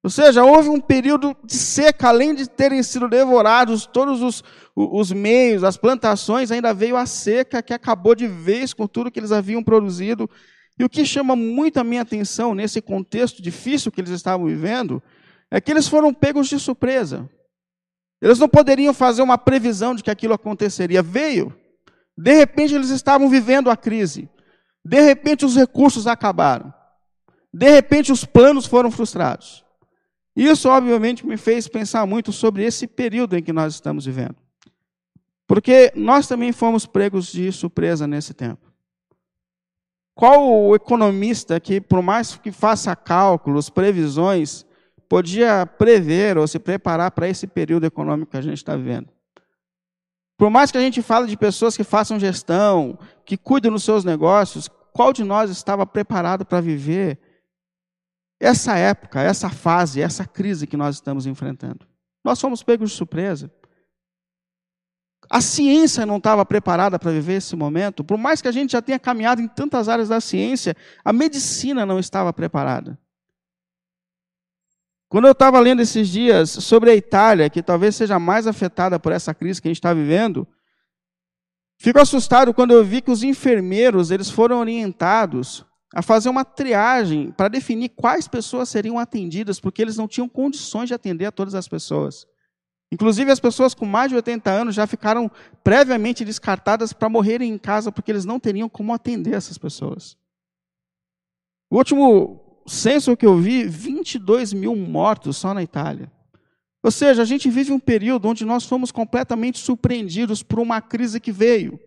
Ou 0.02 0.10
seja, 0.10 0.44
houve 0.44 0.68
um 0.68 0.80
período 0.80 1.36
de 1.44 1.54
seca, 1.54 2.08
além 2.08 2.34
de 2.34 2.48
terem 2.48 2.82
sido 2.82 3.08
devorados 3.08 3.86
todos 3.86 4.22
os, 4.22 4.44
os 4.76 5.10
meios, 5.10 5.64
as 5.64 5.76
plantações, 5.76 6.52
ainda 6.52 6.72
veio 6.72 6.96
a 6.96 7.06
seca 7.06 7.62
que 7.62 7.74
acabou 7.74 8.14
de 8.14 8.28
vez 8.28 8.72
com 8.72 8.86
tudo 8.86 9.10
que 9.10 9.18
eles 9.18 9.32
haviam 9.32 9.64
produzido. 9.64 10.30
E 10.78 10.84
o 10.84 10.88
que 10.88 11.04
chama 11.04 11.34
muito 11.34 11.78
a 11.78 11.84
minha 11.84 12.02
atenção 12.02 12.54
nesse 12.54 12.82
contexto 12.82 13.42
difícil 13.42 13.90
que 13.90 14.00
eles 14.00 14.10
estavam 14.10 14.46
vivendo 14.46 15.02
é 15.50 15.60
que 15.60 15.70
eles 15.70 15.88
foram 15.88 16.12
pegos 16.12 16.48
de 16.48 16.60
surpresa. 16.60 17.28
Eles 18.20 18.38
não 18.38 18.48
poderiam 18.48 18.94
fazer 18.94 19.22
uma 19.22 19.38
previsão 19.38 19.94
de 19.94 20.02
que 20.02 20.10
aquilo 20.10 20.34
aconteceria. 20.34 21.02
Veio. 21.02 21.54
De 22.16 22.32
repente 22.32 22.74
eles 22.74 22.90
estavam 22.90 23.28
vivendo 23.28 23.70
a 23.70 23.76
crise. 23.76 24.28
De 24.84 25.00
repente 25.00 25.44
os 25.44 25.56
recursos 25.56 26.06
acabaram. 26.06 26.72
De 27.52 27.70
repente 27.70 28.12
os 28.12 28.24
planos 28.24 28.66
foram 28.66 28.90
frustrados. 28.90 29.64
Isso, 30.36 30.68
obviamente, 30.68 31.26
me 31.26 31.38
fez 31.38 31.66
pensar 31.66 32.04
muito 32.04 32.30
sobre 32.30 32.62
esse 32.62 32.86
período 32.86 33.36
em 33.38 33.42
que 33.42 33.54
nós 33.54 33.72
estamos 33.72 34.04
vivendo. 34.04 34.36
Porque 35.46 35.90
nós 35.96 36.28
também 36.28 36.52
fomos 36.52 36.84
pregos 36.84 37.32
de 37.32 37.50
surpresa 37.50 38.06
nesse 38.06 38.34
tempo. 38.34 38.70
Qual 40.14 40.46
o 40.46 40.74
economista 40.74 41.58
que, 41.58 41.80
por 41.80 42.02
mais 42.02 42.36
que 42.36 42.52
faça 42.52 42.94
cálculos, 42.94 43.70
previsões, 43.70 44.65
podia 45.08 45.66
prever 45.66 46.36
ou 46.38 46.46
se 46.46 46.58
preparar 46.58 47.10
para 47.10 47.28
esse 47.28 47.46
período 47.46 47.86
econômico 47.86 48.30
que 48.30 48.36
a 48.36 48.42
gente 48.42 48.58
está 48.58 48.76
vivendo. 48.76 49.08
Por 50.36 50.50
mais 50.50 50.70
que 50.70 50.78
a 50.78 50.80
gente 50.80 51.00
fale 51.00 51.26
de 51.26 51.36
pessoas 51.36 51.76
que 51.76 51.84
façam 51.84 52.20
gestão, 52.20 52.98
que 53.24 53.36
cuidam 53.36 53.72
dos 53.72 53.84
seus 53.84 54.04
negócios, 54.04 54.68
qual 54.92 55.12
de 55.12 55.24
nós 55.24 55.50
estava 55.50 55.86
preparado 55.86 56.44
para 56.44 56.60
viver 56.60 57.18
essa 58.38 58.76
época, 58.76 59.22
essa 59.22 59.48
fase, 59.48 60.00
essa 60.00 60.26
crise 60.26 60.66
que 60.66 60.76
nós 60.76 60.96
estamos 60.96 61.26
enfrentando? 61.26 61.86
Nós 62.24 62.40
fomos 62.40 62.62
pegos 62.62 62.90
de 62.90 62.96
surpresa. 62.96 63.50
A 65.28 65.40
ciência 65.40 66.04
não 66.04 66.18
estava 66.18 66.44
preparada 66.44 66.98
para 66.98 67.10
viver 67.10 67.34
esse 67.34 67.56
momento. 67.56 68.04
Por 68.04 68.18
mais 68.18 68.42
que 68.42 68.48
a 68.48 68.52
gente 68.52 68.72
já 68.72 68.82
tenha 68.82 68.98
caminhado 68.98 69.40
em 69.40 69.48
tantas 69.48 69.88
áreas 69.88 70.08
da 70.08 70.20
ciência, 70.20 70.76
a 71.04 71.12
medicina 71.12 71.86
não 71.86 71.98
estava 71.98 72.32
preparada. 72.32 72.98
Quando 75.08 75.26
eu 75.26 75.32
estava 75.32 75.60
lendo 75.60 75.80
esses 75.80 76.08
dias 76.08 76.50
sobre 76.50 76.90
a 76.90 76.94
Itália, 76.94 77.48
que 77.48 77.62
talvez 77.62 77.94
seja 77.94 78.18
mais 78.18 78.46
afetada 78.46 78.98
por 78.98 79.12
essa 79.12 79.32
crise 79.32 79.62
que 79.62 79.68
a 79.68 79.70
gente 79.70 79.78
está 79.78 79.94
vivendo, 79.94 80.46
fico 81.78 82.00
assustado 82.00 82.52
quando 82.52 82.72
eu 82.72 82.84
vi 82.84 83.00
que 83.00 83.10
os 83.10 83.22
enfermeiros 83.22 84.10
eles 84.10 84.28
foram 84.28 84.58
orientados 84.58 85.64
a 85.94 86.02
fazer 86.02 86.28
uma 86.28 86.44
triagem 86.44 87.30
para 87.30 87.48
definir 87.48 87.90
quais 87.90 88.26
pessoas 88.26 88.68
seriam 88.68 88.98
atendidas, 88.98 89.60
porque 89.60 89.80
eles 89.80 89.96
não 89.96 90.08
tinham 90.08 90.28
condições 90.28 90.88
de 90.88 90.94
atender 90.94 91.26
a 91.26 91.32
todas 91.32 91.54
as 91.54 91.68
pessoas. 91.68 92.26
Inclusive, 92.92 93.30
as 93.30 93.40
pessoas 93.40 93.74
com 93.74 93.86
mais 93.86 94.10
de 94.10 94.16
80 94.16 94.50
anos 94.50 94.74
já 94.74 94.86
ficaram 94.86 95.30
previamente 95.62 96.24
descartadas 96.24 96.92
para 96.92 97.08
morrerem 97.08 97.52
em 97.52 97.58
casa, 97.58 97.90
porque 97.90 98.10
eles 98.10 98.24
não 98.24 98.38
teriam 98.38 98.68
como 98.68 98.92
atender 98.92 99.34
essas 99.34 99.58
pessoas. 99.58 100.16
O 101.70 101.78
último 101.78 102.45
censo 102.66 103.16
que 103.16 103.26
eu 103.26 103.36
vi, 103.38 103.64
22 103.64 104.52
mil 104.52 104.74
mortos 104.74 105.36
só 105.36 105.54
na 105.54 105.62
Itália. 105.62 106.10
Ou 106.82 106.90
seja, 106.90 107.22
a 107.22 107.24
gente 107.24 107.50
vive 107.50 107.72
um 107.72 107.80
período 107.80 108.28
onde 108.28 108.44
nós 108.44 108.64
fomos 108.64 108.92
completamente 108.92 109.58
surpreendidos 109.58 110.42
por 110.42 110.60
uma 110.60 110.80
crise 110.80 111.18
que 111.18 111.32
veio. 111.32 111.80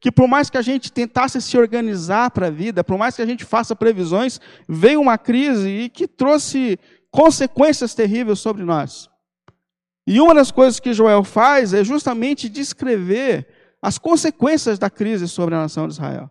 Que 0.00 0.10
por 0.10 0.26
mais 0.26 0.50
que 0.50 0.58
a 0.58 0.62
gente 0.62 0.90
tentasse 0.90 1.40
se 1.40 1.56
organizar 1.56 2.30
para 2.30 2.48
a 2.48 2.50
vida, 2.50 2.82
por 2.82 2.98
mais 2.98 3.14
que 3.14 3.22
a 3.22 3.26
gente 3.26 3.44
faça 3.44 3.76
previsões, 3.76 4.40
veio 4.68 5.00
uma 5.00 5.18
crise 5.18 5.68
e 5.68 5.88
que 5.88 6.08
trouxe 6.08 6.78
consequências 7.10 7.94
terríveis 7.94 8.40
sobre 8.40 8.64
nós. 8.64 9.08
E 10.06 10.20
uma 10.20 10.34
das 10.34 10.50
coisas 10.50 10.80
que 10.80 10.92
Joel 10.92 11.22
faz 11.22 11.72
é 11.72 11.84
justamente 11.84 12.48
descrever 12.48 13.46
as 13.80 13.98
consequências 13.98 14.78
da 14.78 14.90
crise 14.90 15.28
sobre 15.28 15.54
a 15.54 15.58
nação 15.58 15.86
de 15.86 15.94
Israel. 15.94 16.30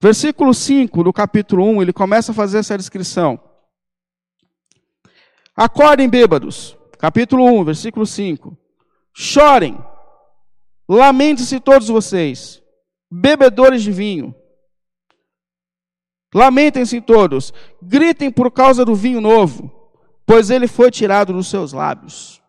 Versículo 0.00 0.52
5 0.52 1.02
do 1.02 1.12
capítulo 1.12 1.64
1, 1.64 1.82
ele 1.82 1.92
começa 1.92 2.32
a 2.32 2.34
fazer 2.34 2.58
essa 2.58 2.76
descrição. 2.76 3.40
Acordem 5.54 6.08
bêbados. 6.08 6.76
Capítulo 6.98 7.44
1, 7.44 7.64
versículo 7.64 8.06
5. 8.06 8.56
Chorem. 9.14 9.78
Lamente-se 10.88 11.58
todos 11.58 11.88
vocês, 11.88 12.62
bebedores 13.10 13.82
de 13.82 13.90
vinho. 13.90 14.34
Lamentem-se 16.34 17.00
todos. 17.00 17.52
Gritem 17.82 18.30
por 18.30 18.50
causa 18.50 18.84
do 18.84 18.94
vinho 18.94 19.20
novo. 19.20 19.72
pois 20.26 20.50
ele 20.50 20.66
foi 20.66 20.90
tirado 20.90 21.32
dos 21.32 21.48
seus 21.48 21.72
lábios. 21.72 22.42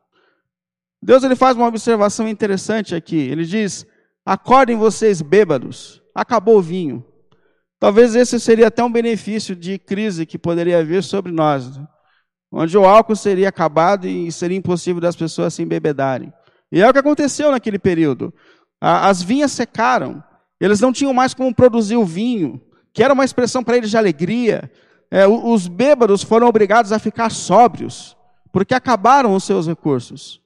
Deus 1.02 1.24
ele 1.24 1.36
faz 1.36 1.56
uma 1.56 1.68
observação 1.68 2.28
interessante 2.28 2.96
aqui. 2.96 3.18
Ele 3.18 3.46
diz: 3.46 3.86
Acordem 4.26 4.76
vocês 4.76 5.22
bêbados, 5.22 6.02
acabou 6.14 6.58
o 6.58 6.62
vinho. 6.62 7.06
Talvez 7.80 8.16
esse 8.16 8.40
seria 8.40 8.68
até 8.68 8.84
um 8.84 8.92
benefício 8.92 9.56
de 9.56 9.78
crise 9.78 10.26
que 10.26 10.38
poderia 10.38 10.84
vir 10.84 11.04
sobre 11.04 11.32
nós, 11.32 11.78
né? 11.78 11.88
onde 12.52 12.78
o 12.78 12.86
álcool 12.86 13.16
seria 13.16 13.50
acabado 13.50 14.08
e 14.08 14.32
seria 14.32 14.58
impossível 14.58 15.02
das 15.02 15.16
pessoas 15.16 15.54
se 15.54 15.62
embebedarem. 15.62 16.34
E 16.72 16.82
é 16.82 16.90
o 16.90 16.94
que 16.94 17.00
aconteceu 17.00 17.52
naquele 17.52 17.78
período. 17.78 18.34
As 18.82 19.22
vinhas 19.22 19.52
secaram, 19.52 20.24
eles 20.60 20.80
não 20.80 20.92
tinham 20.92 21.14
mais 21.14 21.34
como 21.34 21.54
produzir 21.54 21.98
o 21.98 22.06
vinho, 22.06 22.62
que 22.94 23.04
era 23.04 23.14
uma 23.14 23.26
expressão 23.26 23.64
para 23.64 23.78
eles 23.78 23.90
de 23.90 23.98
alegria. 23.98 24.72
É, 25.10 25.28
os 25.28 25.68
bêbados 25.68 26.24
foram 26.24 26.48
obrigados 26.48 26.92
a 26.92 27.00
ficar 27.00 27.30
sóbrios, 27.30 28.18
porque 28.52 28.74
acabaram 28.74 29.36
os 29.36 29.44
seus 29.44 29.68
recursos. 29.68 30.42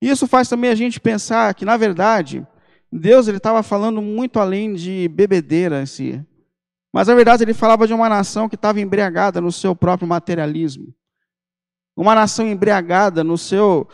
Isso 0.00 0.26
faz 0.26 0.48
também 0.48 0.70
a 0.70 0.74
gente 0.74 1.00
pensar 1.00 1.52
que, 1.54 1.64
na 1.64 1.76
verdade, 1.76 2.46
Deus 2.90 3.28
estava 3.28 3.62
falando 3.62 4.00
muito 4.00 4.38
além 4.38 4.72
de 4.72 5.08
bebedeira 5.08 5.82
em 5.82 5.86
si. 5.86 6.24
Mas, 6.92 7.08
na 7.08 7.14
verdade, 7.14 7.44
ele 7.44 7.54
falava 7.54 7.86
de 7.86 7.94
uma 7.94 8.08
nação 8.08 8.48
que 8.48 8.56
estava 8.56 8.80
embriagada 8.80 9.40
no 9.40 9.52
seu 9.52 9.76
próprio 9.76 10.08
materialismo. 10.08 10.92
Uma 11.96 12.14
nação 12.14 12.48
embriagada 12.48 13.22
no 13.22 13.36
seu, 13.36 13.86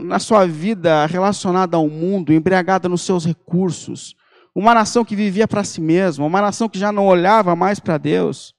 na 0.00 0.18
sua 0.18 0.46
vida 0.46 1.06
relacionada 1.06 1.76
ao 1.76 1.88
mundo, 1.88 2.32
embriagada 2.32 2.88
nos 2.88 3.02
seus 3.02 3.26
recursos, 3.26 4.14
uma 4.54 4.74
nação 4.74 5.04
que 5.04 5.14
vivia 5.14 5.46
para 5.46 5.62
si 5.62 5.80
mesma, 5.80 6.26
uma 6.26 6.40
nação 6.40 6.68
que 6.68 6.78
já 6.78 6.90
não 6.90 7.06
olhava 7.06 7.54
mais 7.54 7.78
para 7.78 7.98
Deus. 7.98 8.54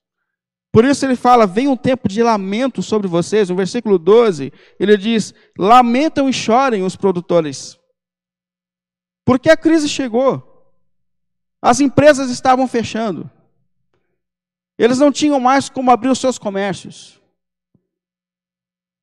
Por 0.72 0.86
isso 0.86 1.06
ele 1.06 1.16
fala: 1.16 1.46
vem 1.46 1.68
um 1.68 1.76
tempo 1.76 2.08
de 2.08 2.24
lamento 2.24 2.82
sobre 2.82 3.08
vocês. 3.08 3.50
No 3.50 3.56
versículo 3.56 3.98
12, 3.98 4.54
ele 4.80 4.96
diz: 4.98 5.34
lamentam 5.58 6.30
e 6.30 6.34
chorem 6.34 6.84
os 6.84 6.96
produtores. 6.96 7.78
Porque 9.26 9.50
a 9.50 9.58
crise 9.58 9.90
chegou. 9.90 10.48
As 11.62 11.80
empresas 11.80 12.30
estavam 12.32 12.68
fechando. 12.68 13.30
Eles 14.82 14.98
não 14.98 15.12
tinham 15.12 15.40
mais 15.40 15.70
como 15.70 15.92
abrir 15.92 16.10
os 16.10 16.18
seus 16.18 16.40
comércios. 16.40 17.22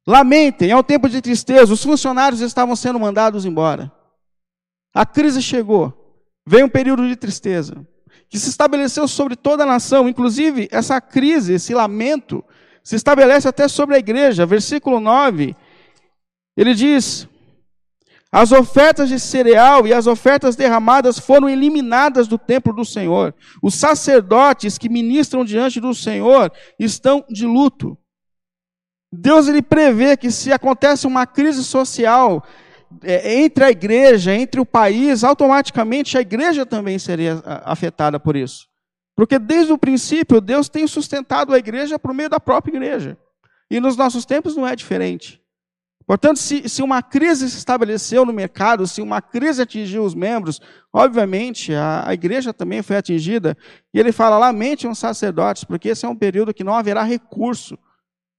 Lamentem, 0.05 0.73
é 0.73 0.77
um 0.77 0.83
tempo 0.83 1.09
de 1.09 1.21
tristeza. 1.21 1.73
Os 1.73 1.85
funcionários 1.85 2.41
estavam 2.41 2.75
sendo 2.75 2.99
mandados 2.99 3.45
embora. 3.45 3.93
A 4.93 5.07
crise 5.07 5.41
chegou. 5.41 5.95
Veio 6.45 6.67
um 6.67 6.69
período 6.69 7.07
de 7.07 7.15
tristeza 7.15 7.87
que 8.29 8.41
se 8.41 8.51
estabeleceu 8.51 9.07
sobre 9.07 9.37
toda 9.37 9.63
a 9.63 9.67
nação, 9.67 10.09
inclusive 10.09 10.69
essa 10.73 11.01
crise, 11.01 11.55
esse 11.55 11.73
lamento, 11.73 12.45
se 12.83 12.97
estabelece 12.97 13.47
até 13.47 13.69
sobre 13.69 13.95
a 13.95 13.99
igreja. 14.01 14.45
Versículo 14.45 14.99
9, 14.99 15.55
ele 16.57 16.75
diz: 16.75 17.29
As 18.31 18.53
ofertas 18.53 19.09
de 19.09 19.19
cereal 19.19 19.87
e 19.87 19.93
as 19.93 20.07
ofertas 20.07 20.55
derramadas 20.55 21.19
foram 21.19 21.49
eliminadas 21.49 22.29
do 22.29 22.37
templo 22.37 22.75
do 22.75 22.85
Senhor. 22.85 23.35
Os 23.63 23.75
sacerdotes 23.75 24.77
que 24.77 24.89
ministram 24.89 25.45
diante 25.45 25.81
do 25.81 25.95
Senhor 25.95 26.53
estão 26.79 27.25
de 27.29 27.47
luto. 27.47 27.97
Deus 29.11 29.49
ele 29.49 29.63
prevê 29.63 30.17
que 30.17 30.31
se 30.31 30.53
acontece 30.53 31.07
uma 31.07 31.27
crise 31.27 31.65
social, 31.65 32.45
é, 33.03 33.41
entre 33.41 33.65
a 33.65 33.71
igreja, 33.71 34.35
entre 34.35 34.61
o 34.61 34.67
país, 34.67 35.25
automaticamente 35.25 36.19
a 36.19 36.21
igreja 36.21 36.67
também 36.67 36.99
seria 36.99 37.43
afetada 37.65 38.21
por 38.21 38.37
isso. 38.37 38.67
Porque 39.17 39.39
desde 39.39 39.73
o 39.73 39.79
princípio, 39.79 40.41
Deus 40.41 40.69
tem 40.69 40.87
sustentado 40.87 41.55
a 41.55 41.59
igreja 41.59 41.99
por 41.99 42.13
meio 42.13 42.29
da 42.29 42.39
própria 42.39 42.73
igreja. 42.73 43.19
E 43.71 43.81
nos 43.81 43.97
nossos 43.97 44.27
tempos 44.27 44.55
não 44.55 44.67
é 44.67 44.77
diferente. 44.77 45.43
Portanto, 46.09 46.39
se, 46.39 46.67
se 46.71 46.83
uma 46.83 47.03
crise 47.03 47.51
se 47.51 47.59
estabeleceu 47.59 48.25
no 48.25 48.33
mercado, 48.33 48.87
se 48.87 49.03
uma 49.03 49.21
crise 49.21 49.61
atingiu 49.61 50.03
os 50.05 50.15
membros, 50.15 50.59
obviamente 50.91 51.75
a, 51.75 52.09
a 52.09 52.15
igreja 52.15 52.51
também 52.51 52.81
foi 52.81 52.97
atingida. 52.97 53.55
E 53.93 54.01
ele 54.01 54.11
fala: 54.11 54.39
lamente 54.39 54.89
os 54.89 54.99
sacerdotes, 54.99 55.65
porque 55.65 55.91
esse 55.91 56.07
é 56.07 56.09
um 56.09 56.17
período 56.17 56.55
que 56.55 56.65
não 56.65 56.73
haverá 56.73 57.03
recurso 57.03 57.79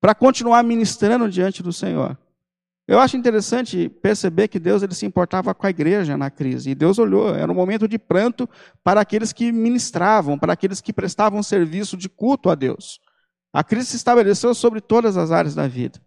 para 0.01 0.15
continuar 0.15 0.63
ministrando 0.63 1.29
diante 1.29 1.61
do 1.61 1.71
Senhor. 1.71 2.17
Eu 2.87 2.99
acho 2.99 3.15
interessante 3.15 3.87
perceber 3.87 4.47
que 4.47 4.57
Deus 4.57 4.81
ele 4.81 4.95
se 4.95 5.05
importava 5.05 5.53
com 5.53 5.67
a 5.67 5.69
igreja 5.69 6.17
na 6.17 6.31
crise. 6.31 6.71
E 6.71 6.75
Deus 6.75 6.97
olhou, 6.97 7.35
era 7.35 7.51
um 7.51 7.53
momento 7.55 7.87
de 7.87 7.99
pranto 7.99 8.49
para 8.83 8.99
aqueles 8.99 9.31
que 9.31 9.51
ministravam, 9.51 10.39
para 10.39 10.53
aqueles 10.53 10.81
que 10.81 10.91
prestavam 10.91 11.43
serviço 11.43 11.95
de 11.95 12.09
culto 12.09 12.49
a 12.49 12.55
Deus. 12.55 12.99
A 13.53 13.63
crise 13.63 13.89
se 13.89 13.97
estabeleceu 13.97 14.55
sobre 14.55 14.81
todas 14.81 15.17
as 15.17 15.29
áreas 15.29 15.53
da 15.53 15.67
vida. 15.67 16.01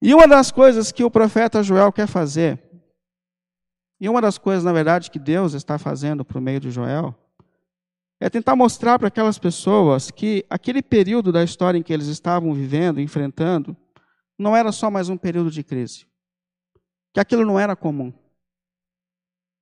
E 0.00 0.14
uma 0.14 0.28
das 0.28 0.50
coisas 0.50 0.92
que 0.92 1.02
o 1.02 1.10
profeta 1.10 1.62
Joel 1.62 1.92
quer 1.92 2.06
fazer, 2.06 2.62
e 4.00 4.08
uma 4.08 4.20
das 4.20 4.38
coisas, 4.38 4.62
na 4.62 4.72
verdade, 4.72 5.10
que 5.10 5.18
Deus 5.18 5.54
está 5.54 5.76
fazendo 5.76 6.24
por 6.24 6.40
meio 6.40 6.60
de 6.60 6.70
Joel, 6.70 7.14
é 8.20 8.30
tentar 8.30 8.54
mostrar 8.54 8.98
para 8.98 9.08
aquelas 9.08 9.38
pessoas 9.38 10.10
que 10.10 10.44
aquele 10.48 10.82
período 10.82 11.32
da 11.32 11.42
história 11.42 11.78
em 11.78 11.82
que 11.82 11.92
eles 11.92 12.06
estavam 12.06 12.52
vivendo, 12.52 13.00
enfrentando, 13.00 13.76
não 14.38 14.56
era 14.56 14.70
só 14.70 14.90
mais 14.90 15.08
um 15.08 15.16
período 15.16 15.50
de 15.50 15.62
crise. 15.64 16.06
Que 17.12 17.20
aquilo 17.20 17.44
não 17.44 17.58
era 17.58 17.74
comum. 17.74 18.12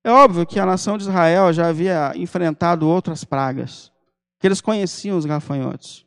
É 0.04 0.10
óbvio 0.10 0.46
que 0.46 0.60
a 0.60 0.66
nação 0.66 0.96
de 0.96 1.04
Israel 1.04 1.52
já 1.52 1.68
havia 1.68 2.12
enfrentado 2.14 2.88
outras 2.88 3.24
pragas, 3.24 3.90
que 4.38 4.46
eles 4.46 4.60
conheciam 4.60 5.18
os 5.18 5.26
gafanhotos. 5.26 6.05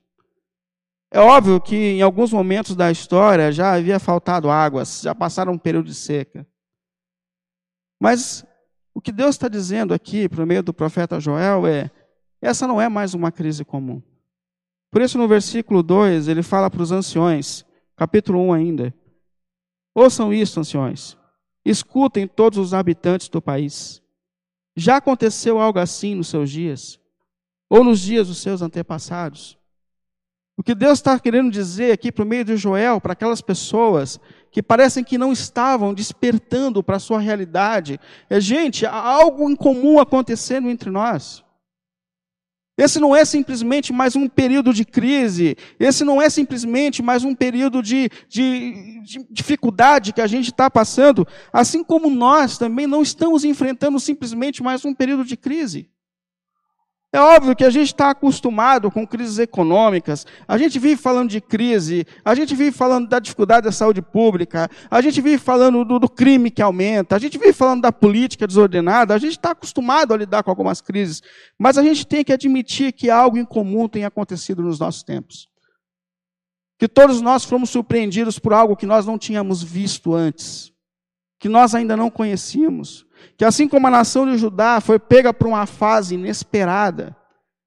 É 1.12 1.20
óbvio 1.20 1.60
que 1.60 1.76
em 1.76 2.02
alguns 2.02 2.32
momentos 2.32 2.76
da 2.76 2.92
história 2.92 3.52
já 3.52 3.74
havia 3.74 4.00
faltado 4.00 4.50
águas, 4.50 5.02
já 5.02 5.16
passaram 5.16 5.54
um 5.54 5.58
período 5.58 5.88
de 5.88 5.96
seca. 5.96 6.48
Mas 8.00 8.46
o 8.94 9.02
que 9.02 9.12
Deus 9.12 9.32
está 9.32 9.48
dizendo 9.48 9.94
aqui, 9.94 10.30
por 10.30 10.46
meio 10.46 10.62
do 10.62 10.74
profeta 10.74 11.20
Joel, 11.20 11.66
é: 11.66 11.90
essa 12.42 12.68
não 12.68 12.80
é 12.80 12.88
mais 12.88 13.14
uma 13.14 13.32
crise 13.32 13.66
comum. 13.66 14.02
Por 14.92 15.02
isso, 15.02 15.18
no 15.18 15.28
versículo 15.28 15.84
2, 15.84 16.28
ele 16.28 16.44
fala 16.44 16.70
para 16.70 16.82
os 16.82 16.92
anciões: 16.92 17.66
capítulo 17.96 18.40
1 18.50 18.54
ainda. 18.54 18.94
Ouçam 19.94 20.34
isso, 20.34 20.60
anciões. 20.60 21.18
Escutem 21.66 22.28
todos 22.28 22.58
os 22.58 22.74
habitantes 22.74 23.28
do 23.30 23.42
país. 23.42 24.02
Já 24.76 24.98
aconteceu 24.98 25.60
algo 25.60 25.80
assim 25.80 26.16
nos 26.16 26.30
seus 26.30 26.50
dias? 26.50 27.00
Ou 27.70 27.84
nos 27.84 28.00
dias 28.00 28.28
dos 28.28 28.38
seus 28.42 28.62
antepassados? 28.62 29.59
O 30.60 30.62
que 30.62 30.76
Deus 30.76 31.00
está 31.00 31.18
querendo 31.18 31.50
dizer 31.50 31.94
aqui 31.94 32.12
por 32.12 32.26
meio 32.26 32.44
de 32.44 32.58
Joel, 32.58 33.00
para 33.00 33.14
aquelas 33.14 33.40
pessoas 33.40 34.20
que 34.52 34.62
parecem 34.62 35.06
que 35.06 35.18
não 35.18 35.32
estavam 35.32 35.94
despertando 35.94 36.84
para 36.84 36.98
a 36.98 37.00
sua 37.00 37.18
realidade, 37.18 37.98
é, 38.30 38.42
gente, 38.42 38.86
há 38.86 38.94
algo 38.94 39.50
incomum 39.50 40.00
acontecendo 40.02 40.70
entre 40.70 40.90
nós. 40.90 41.46
Esse 42.78 43.00
não 43.00 43.16
é 43.16 43.24
simplesmente 43.24 43.94
mais 43.94 44.18
um 44.18 44.28
período 44.28 44.74
de 44.74 44.84
crise, 44.84 45.56
esse 45.80 46.04
não 46.04 46.22
é 46.22 46.30
simplesmente 46.30 47.02
mais 47.02 47.24
um 47.24 47.34
período 47.34 47.82
de, 47.82 48.10
de, 48.28 49.02
de 49.02 49.28
dificuldade 49.32 50.12
que 50.12 50.20
a 50.20 50.28
gente 50.28 50.52
está 50.52 50.70
passando, 50.70 51.26
assim 51.54 51.86
como 51.86 52.10
nós 52.10 52.58
também 52.58 52.86
não 52.86 53.02
estamos 53.02 53.46
enfrentando 53.46 53.98
simplesmente 53.98 54.62
mais 54.62 54.84
um 54.84 54.94
período 54.94 55.24
de 55.24 55.38
crise. 55.38 55.90
É 57.12 57.20
óbvio 57.20 57.56
que 57.56 57.64
a 57.64 57.72
gente 57.72 57.88
está 57.88 58.12
acostumado 58.12 58.92
com 58.92 59.06
crises 59.06 59.40
econômicas, 59.40 60.28
a 60.48 60.60
gente 60.60 60.78
vive 60.78 60.96
falando 60.96 61.28
de 61.28 61.42
crise, 61.42 62.06
a 62.24 62.36
gente 62.36 62.56
vive 62.56 62.72
falando 62.72 63.10
da 63.10 63.18
dificuldade 63.18 63.66
da 63.66 63.72
saúde 63.72 64.00
pública, 64.00 64.70
a 64.92 65.02
gente 65.02 65.20
vive 65.20 65.40
falando 65.40 65.84
do, 65.84 65.98
do 65.98 66.08
crime 66.08 66.52
que 66.52 66.62
aumenta, 66.62 67.16
a 67.16 67.20
gente 67.20 67.40
vive 67.40 67.52
falando 67.52 67.82
da 67.82 67.92
política 67.92 68.46
desordenada, 68.46 69.16
a 69.16 69.18
gente 69.18 69.32
está 69.32 69.52
acostumado 69.52 70.14
a 70.14 70.18
lidar 70.18 70.44
com 70.44 70.52
algumas 70.52 70.82
crises, 70.82 71.24
mas 71.58 71.80
a 71.80 71.84
gente 71.84 72.06
tem 72.06 72.24
que 72.24 72.32
admitir 72.32 72.92
que 72.92 73.10
algo 73.10 73.40
em 73.40 73.46
comum 73.46 73.88
tem 73.88 74.06
acontecido 74.06 74.62
nos 74.62 74.78
nossos 74.78 75.02
tempos. 75.02 75.48
Que 76.78 76.88
todos 76.88 77.22
nós 77.22 77.44
fomos 77.44 77.72
surpreendidos 77.72 78.38
por 78.38 78.54
algo 78.54 78.76
que 78.76 78.86
nós 78.86 79.08
não 79.08 79.18
tínhamos 79.18 79.64
visto 79.64 80.14
antes, 80.14 80.72
que 81.40 81.50
nós 81.50 81.74
ainda 81.74 81.98
não 81.98 82.12
conhecíamos 82.12 83.09
que 83.38 83.46
assim 83.46 83.68
como 83.68 83.88
a 83.88 83.92
nação 83.92 84.30
de 84.30 84.38
Judá 84.38 84.82
foi 84.82 85.00
pega 85.00 85.34
por 85.34 85.48
uma 85.48 85.66
fase 85.66 86.16
inesperada, 86.16 87.16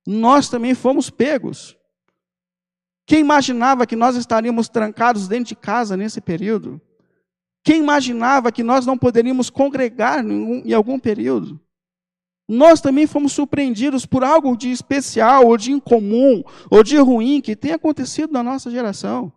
nós 0.06 0.48
também 0.48 0.74
fomos 0.74 1.10
pegos. 1.10 1.76
Quem 3.06 3.20
imaginava 3.20 3.86
que 3.86 3.96
nós 3.96 4.16
estaríamos 4.16 4.68
trancados 4.68 5.28
dentro 5.28 5.46
de 5.46 5.56
casa 5.56 5.96
nesse 5.96 6.20
período? 6.20 6.80
Quem 7.64 7.80
imaginava 7.80 8.50
que 8.50 8.62
nós 8.62 8.84
não 8.86 8.98
poderíamos 8.98 9.48
congregar 9.48 10.24
em 10.24 10.72
algum 10.72 10.98
período? 10.98 11.60
Nós 12.48 12.80
também 12.80 13.06
fomos 13.06 13.32
surpreendidos 13.32 14.04
por 14.04 14.24
algo 14.24 14.56
de 14.56 14.70
especial, 14.70 15.46
ou 15.46 15.56
de 15.56 15.72
incomum, 15.72 16.42
ou 16.70 16.82
de 16.82 16.96
ruim 16.98 17.40
que 17.40 17.56
tem 17.56 17.72
acontecido 17.72 18.32
na 18.32 18.42
nossa 18.42 18.70
geração. 18.70 19.32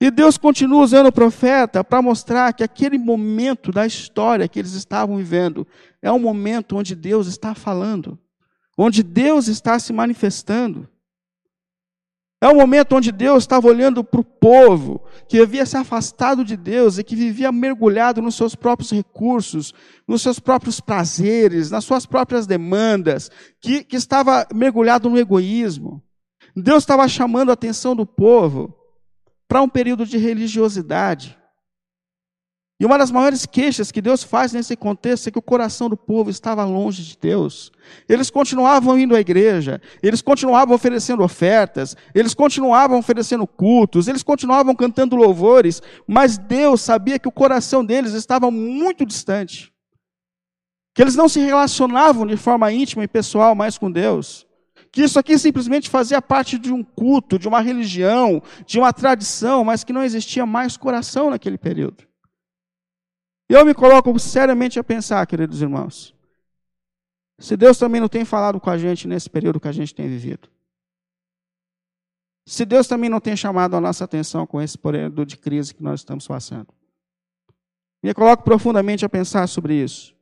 E 0.00 0.10
Deus 0.10 0.38
continua 0.38 0.82
usando 0.82 1.08
o 1.08 1.12
profeta 1.12 1.84
para 1.84 2.00
mostrar 2.00 2.54
que 2.54 2.64
aquele 2.64 2.96
momento 2.96 3.70
da 3.70 3.86
história 3.86 4.48
que 4.48 4.58
eles 4.58 4.72
estavam 4.72 5.18
vivendo 5.18 5.66
é 6.00 6.10
um 6.10 6.18
momento 6.18 6.78
onde 6.78 6.94
Deus 6.94 7.26
está 7.26 7.54
falando, 7.54 8.18
onde 8.78 9.02
Deus 9.02 9.46
está 9.46 9.78
se 9.78 9.92
manifestando. 9.92 10.88
É 12.42 12.48
um 12.48 12.54
momento 12.54 12.96
onde 12.96 13.12
Deus 13.12 13.42
estava 13.42 13.68
olhando 13.68 14.02
para 14.02 14.22
o 14.22 14.24
povo 14.24 15.02
que 15.28 15.38
havia 15.38 15.66
se 15.66 15.76
afastado 15.76 16.42
de 16.42 16.56
Deus 16.56 16.96
e 16.96 17.04
que 17.04 17.14
vivia 17.14 17.52
mergulhado 17.52 18.22
nos 18.22 18.36
seus 18.36 18.54
próprios 18.54 18.90
recursos, 18.90 19.74
nos 20.08 20.22
seus 20.22 20.40
próprios 20.40 20.80
prazeres, 20.80 21.70
nas 21.70 21.84
suas 21.84 22.06
próprias 22.06 22.46
demandas, 22.46 23.30
que, 23.60 23.84
que 23.84 23.96
estava 23.96 24.46
mergulhado 24.54 25.10
no 25.10 25.18
egoísmo. 25.18 26.02
Deus 26.56 26.84
estava 26.84 27.06
chamando 27.06 27.50
a 27.50 27.52
atenção 27.52 27.94
do 27.94 28.06
povo 28.06 28.79
para 29.50 29.60
um 29.60 29.68
período 29.68 30.06
de 30.06 30.16
religiosidade. 30.16 31.36
E 32.78 32.86
uma 32.86 32.96
das 32.96 33.10
maiores 33.10 33.44
queixas 33.44 33.90
que 33.90 34.00
Deus 34.00 34.22
faz 34.22 34.52
nesse 34.52 34.76
contexto 34.76 35.26
é 35.26 35.32
que 35.32 35.40
o 35.40 35.42
coração 35.42 35.88
do 35.88 35.96
povo 35.96 36.30
estava 36.30 36.64
longe 36.64 37.02
de 37.02 37.18
Deus. 37.20 37.72
Eles 38.08 38.30
continuavam 38.30 38.96
indo 38.96 39.16
à 39.16 39.20
igreja, 39.20 39.82
eles 40.00 40.22
continuavam 40.22 40.72
oferecendo 40.72 41.24
ofertas, 41.24 41.96
eles 42.14 42.32
continuavam 42.32 43.00
oferecendo 43.00 43.44
cultos, 43.44 44.06
eles 44.06 44.22
continuavam 44.22 44.72
cantando 44.72 45.16
louvores, 45.16 45.82
mas 46.06 46.38
Deus 46.38 46.80
sabia 46.80 47.18
que 47.18 47.28
o 47.28 47.32
coração 47.32 47.84
deles 47.84 48.12
estava 48.12 48.52
muito 48.52 49.04
distante. 49.04 49.72
Que 50.94 51.02
eles 51.02 51.16
não 51.16 51.28
se 51.28 51.40
relacionavam 51.40 52.24
de 52.24 52.36
forma 52.36 52.72
íntima 52.72 53.02
e 53.02 53.08
pessoal 53.08 53.56
mais 53.56 53.76
com 53.76 53.90
Deus. 53.90 54.46
Que 54.92 55.02
isso 55.02 55.18
aqui 55.18 55.38
simplesmente 55.38 55.88
fazia 55.88 56.20
parte 56.20 56.58
de 56.58 56.72
um 56.72 56.82
culto, 56.82 57.38
de 57.38 57.46
uma 57.46 57.60
religião, 57.60 58.42
de 58.66 58.78
uma 58.78 58.92
tradição, 58.92 59.64
mas 59.64 59.84
que 59.84 59.92
não 59.92 60.02
existia 60.02 60.44
mais 60.44 60.76
coração 60.76 61.30
naquele 61.30 61.56
período. 61.56 62.04
Eu 63.48 63.64
me 63.64 63.74
coloco 63.74 64.16
seriamente 64.18 64.78
a 64.78 64.84
pensar, 64.84 65.26
queridos 65.26 65.62
irmãos, 65.62 66.14
se 67.38 67.56
Deus 67.56 67.78
também 67.78 68.00
não 68.00 68.08
tem 68.08 68.24
falado 68.24 68.60
com 68.60 68.70
a 68.70 68.76
gente 68.76 69.08
nesse 69.08 69.30
período 69.30 69.58
que 69.58 69.68
a 69.68 69.72
gente 69.72 69.94
tem 69.94 70.08
vivido. 70.08 70.48
Se 72.46 72.64
Deus 72.64 72.86
também 72.86 73.08
não 73.08 73.20
tem 73.20 73.36
chamado 73.36 73.76
a 73.76 73.80
nossa 73.80 74.04
atenção 74.04 74.46
com 74.46 74.60
esse 74.60 74.76
período 74.76 75.24
de 75.24 75.36
crise 75.36 75.74
que 75.74 75.82
nós 75.82 76.00
estamos 76.00 76.26
passando. 76.26 76.68
Me 78.02 78.12
coloco 78.12 78.42
profundamente 78.42 79.04
a 79.04 79.08
pensar 79.08 79.46
sobre 79.46 79.74
isso. 79.74 80.14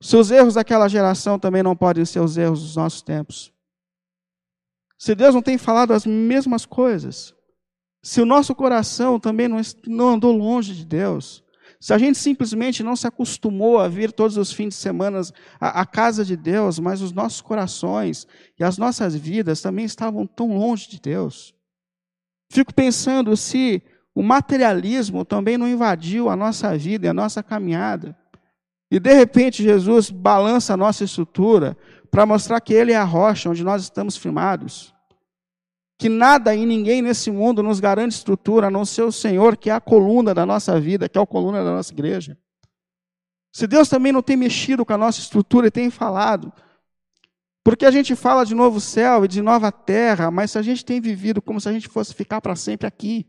Se 0.00 0.16
os 0.16 0.30
erros 0.30 0.54
daquela 0.54 0.88
geração 0.88 1.38
também 1.38 1.62
não 1.62 1.76
podem 1.76 2.04
ser 2.04 2.20
os 2.20 2.36
erros 2.36 2.62
dos 2.62 2.76
nossos 2.76 3.02
tempos. 3.02 3.52
Se 4.98 5.14
Deus 5.14 5.34
não 5.34 5.42
tem 5.42 5.58
falado 5.58 5.92
as 5.92 6.04
mesmas 6.04 6.66
coisas. 6.66 7.34
Se 8.02 8.20
o 8.20 8.26
nosso 8.26 8.54
coração 8.54 9.18
também 9.18 9.48
não, 9.48 10.08
andou 10.08 10.36
longe 10.36 10.74
de 10.74 10.84
Deus. 10.84 11.44
Se 11.80 11.92
a 11.92 11.98
gente 11.98 12.18
simplesmente 12.18 12.82
não 12.82 12.96
se 12.96 13.06
acostumou 13.06 13.78
a 13.78 13.86
vir 13.86 14.10
todos 14.10 14.36
os 14.36 14.52
fins 14.52 14.70
de 14.70 14.74
semana 14.74 15.20
à 15.60 15.86
casa 15.86 16.24
de 16.24 16.36
Deus, 16.36 16.80
mas 16.80 17.00
os 17.00 17.12
nossos 17.12 17.40
corações 17.40 18.26
e 18.58 18.64
as 18.64 18.78
nossas 18.78 19.14
vidas 19.14 19.60
também 19.60 19.84
estavam 19.84 20.26
tão 20.26 20.58
longe 20.58 20.88
de 20.88 21.00
Deus. 21.00 21.54
Fico 22.50 22.74
pensando 22.74 23.36
se 23.36 23.82
o 24.12 24.22
materialismo 24.22 25.24
também 25.24 25.56
não 25.56 25.68
invadiu 25.68 26.28
a 26.28 26.34
nossa 26.34 26.76
vida 26.76 27.06
e 27.06 27.08
a 27.08 27.14
nossa 27.14 27.42
caminhada. 27.42 28.17
E 28.90 28.98
de 28.98 29.12
repente 29.12 29.62
Jesus 29.62 30.10
balança 30.10 30.74
a 30.74 30.76
nossa 30.76 31.04
estrutura 31.04 31.76
para 32.10 32.24
mostrar 32.24 32.60
que 32.60 32.72
Ele 32.72 32.92
é 32.92 32.96
a 32.96 33.04
rocha 33.04 33.50
onde 33.50 33.62
nós 33.62 33.82
estamos 33.82 34.16
firmados 34.16 34.94
que 35.98 36.08
nada 36.08 36.54
e 36.54 36.64
ninguém 36.64 37.02
nesse 37.02 37.28
mundo 37.28 37.60
nos 37.60 37.80
garante 37.80 38.14
estrutura, 38.14 38.68
a 38.68 38.70
não 38.70 38.84
ser 38.84 39.02
o 39.02 39.10
Senhor, 39.10 39.56
que 39.56 39.68
é 39.68 39.72
a 39.72 39.80
coluna 39.80 40.32
da 40.32 40.46
nossa 40.46 40.80
vida, 40.80 41.08
que 41.08 41.18
é 41.18 41.20
a 41.20 41.26
coluna 41.26 41.64
da 41.64 41.72
nossa 41.72 41.92
igreja. 41.92 42.38
Se 43.52 43.66
Deus 43.66 43.88
também 43.88 44.12
não 44.12 44.22
tem 44.22 44.36
mexido 44.36 44.86
com 44.86 44.92
a 44.92 44.98
nossa 44.98 45.18
estrutura 45.18 45.66
e 45.66 45.70
tem 45.72 45.90
falado, 45.90 46.52
porque 47.64 47.84
a 47.84 47.90
gente 47.90 48.14
fala 48.14 48.46
de 48.46 48.54
novo 48.54 48.80
céu 48.80 49.24
e 49.24 49.28
de 49.28 49.42
nova 49.42 49.72
terra, 49.72 50.30
mas 50.30 50.52
se 50.52 50.58
a 50.58 50.62
gente 50.62 50.84
tem 50.84 51.00
vivido 51.00 51.42
como 51.42 51.60
se 51.60 51.68
a 51.68 51.72
gente 51.72 51.88
fosse 51.88 52.14
ficar 52.14 52.40
para 52.40 52.54
sempre 52.54 52.86
aqui, 52.86 53.26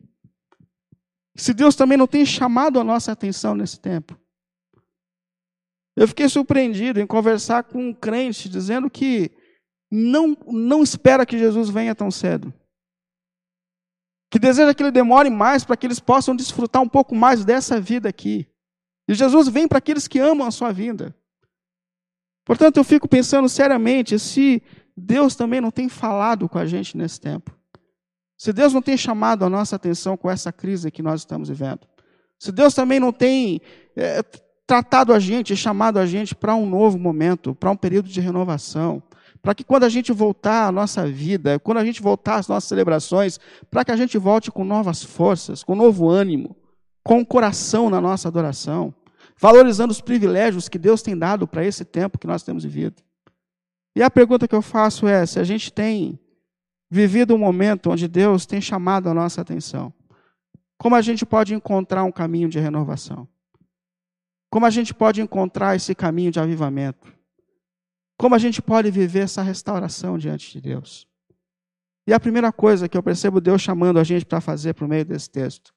se 1.35 1.55
Deus 1.55 1.75
também 1.75 1.97
não 1.97 2.07
tem 2.07 2.23
chamado 2.23 2.79
a 2.79 2.83
nossa 2.83 3.11
atenção 3.11 3.55
nesse 3.55 3.79
tempo. 3.79 4.15
Eu 5.99 6.07
fiquei 6.07 6.29
surpreendido 6.29 7.01
em 7.01 7.05
conversar 7.05 7.63
com 7.63 7.89
um 7.89 7.93
crente 7.93 8.47
dizendo 8.47 8.89
que 8.89 9.29
não, 9.91 10.37
não 10.47 10.81
espera 10.81 11.25
que 11.25 11.37
Jesus 11.37 11.69
venha 11.69 11.93
tão 11.93 12.09
cedo 12.09 12.53
que 14.29 14.37
deseja 14.37 14.73
que 14.73 14.83
ele 14.83 14.91
demore 14.91 15.29
mais 15.29 15.65
para 15.65 15.75
que 15.75 15.87
eles 15.87 15.99
possam 15.99 16.35
desfrutar 16.35 16.81
um 16.81 16.87
pouco 16.87 17.15
mais 17.15 17.43
dessa 17.43 17.81
vida 17.81 18.07
aqui. 18.07 18.47
E 19.07 19.13
Jesus 19.13 19.47
vem 19.47 19.67
para 19.67 19.79
aqueles 19.79 20.07
que 20.07 20.19
amam 20.19 20.47
a 20.47 20.51
sua 20.51 20.71
vida. 20.71 21.15
Portanto, 22.45 22.77
eu 22.77 22.83
fico 22.83 23.07
pensando 23.07 23.49
seriamente 23.49 24.19
se 24.19 24.61
Deus 24.95 25.35
também 25.35 25.59
não 25.59 25.71
tem 25.71 25.89
falado 25.89 26.47
com 26.47 26.59
a 26.59 26.65
gente 26.65 26.95
nesse 26.95 27.19
tempo. 27.19 27.57
Se 28.37 28.53
Deus 28.53 28.73
não 28.73 28.81
tem 28.81 28.95
chamado 28.95 29.43
a 29.43 29.49
nossa 29.49 29.75
atenção 29.75 30.15
com 30.15 30.29
essa 30.29 30.51
crise 30.51 30.91
que 30.91 31.01
nós 31.01 31.21
estamos 31.21 31.49
vivendo. 31.49 31.87
Se 32.39 32.51
Deus 32.51 32.73
também 32.73 32.99
não 32.99 33.11
tem 33.11 33.59
é, 33.95 34.21
tratado 34.69 35.11
a 35.11 35.17
gente, 35.17 35.55
chamado 35.55 35.97
a 35.97 36.05
gente 36.05 36.35
para 36.35 36.53
um 36.53 36.69
novo 36.69 36.99
momento, 36.99 37.55
para 37.55 37.71
um 37.71 37.75
período 37.75 38.07
de 38.07 38.21
renovação 38.21 39.01
para 39.41 39.55
que 39.55 39.63
quando 39.63 39.83
a 39.83 39.89
gente 39.89 40.11
voltar 40.11 40.67
à 40.67 40.71
nossa 40.71 41.07
vida, 41.07 41.57
quando 41.59 41.77
a 41.77 41.85
gente 41.85 42.01
voltar 42.01 42.35
às 42.35 42.47
nossas 42.47 42.67
celebrações, 42.67 43.39
para 43.71 43.85
que 43.85 43.91
a 43.91 43.95
gente 43.95 44.17
volte 44.17 44.51
com 44.51 44.63
novas 44.63 45.01
forças, 45.01 45.63
com 45.63 45.75
novo 45.75 46.09
ânimo, 46.09 46.55
com 47.03 47.21
o 47.21 47.25
coração 47.25 47.89
na 47.89 48.01
nossa 48.01 48.27
adoração, 48.27 48.93
valorizando 49.39 49.91
os 49.91 50.01
privilégios 50.01 50.67
que 50.67 50.77
Deus 50.77 51.01
tem 51.01 51.17
dado 51.17 51.47
para 51.47 51.65
esse 51.65 51.85
tempo 51.85 52.19
que 52.19 52.27
nós 52.27 52.43
temos 52.43 52.63
vivido. 52.63 53.01
E 53.95 54.03
a 54.03 54.11
pergunta 54.11 54.47
que 54.47 54.55
eu 54.55 54.61
faço 54.61 55.07
é: 55.07 55.25
se 55.25 55.39
a 55.39 55.43
gente 55.43 55.71
tem 55.71 56.19
vivido 56.91 57.33
um 57.33 57.39
momento 57.39 57.89
onde 57.89 58.07
Deus 58.07 58.45
tem 58.45 58.59
chamado 58.59 59.07
a 59.09 59.13
nossa 59.13 59.41
atenção, 59.41 59.93
como 60.77 60.95
a 60.95 61.01
gente 61.01 61.25
pode 61.25 61.53
encontrar 61.53 62.03
um 62.03 62.11
caminho 62.11 62.49
de 62.49 62.59
renovação? 62.59 63.27
Como 64.49 64.65
a 64.65 64.69
gente 64.69 64.93
pode 64.93 65.21
encontrar 65.21 65.75
esse 65.75 65.93
caminho 65.93 66.31
de 66.31 66.39
avivamento? 66.39 67.13
Como 68.17 68.35
a 68.35 68.39
gente 68.39 68.61
pode 68.61 68.89
viver 68.91 69.21
essa 69.21 69.41
restauração 69.41 70.17
diante 70.17 70.51
de 70.51 70.61
Deus? 70.61 71.07
E 72.07 72.13
a 72.13 72.19
primeira 72.19 72.51
coisa 72.51 72.89
que 72.89 72.97
eu 72.97 73.03
percebo 73.03 73.39
Deus 73.39 73.61
chamando 73.61 73.99
a 73.99 74.03
gente 74.03 74.25
para 74.25 74.41
fazer 74.41 74.73
por 74.73 74.87
meio 74.87 75.05
desse 75.05 75.29
texto 75.29 75.73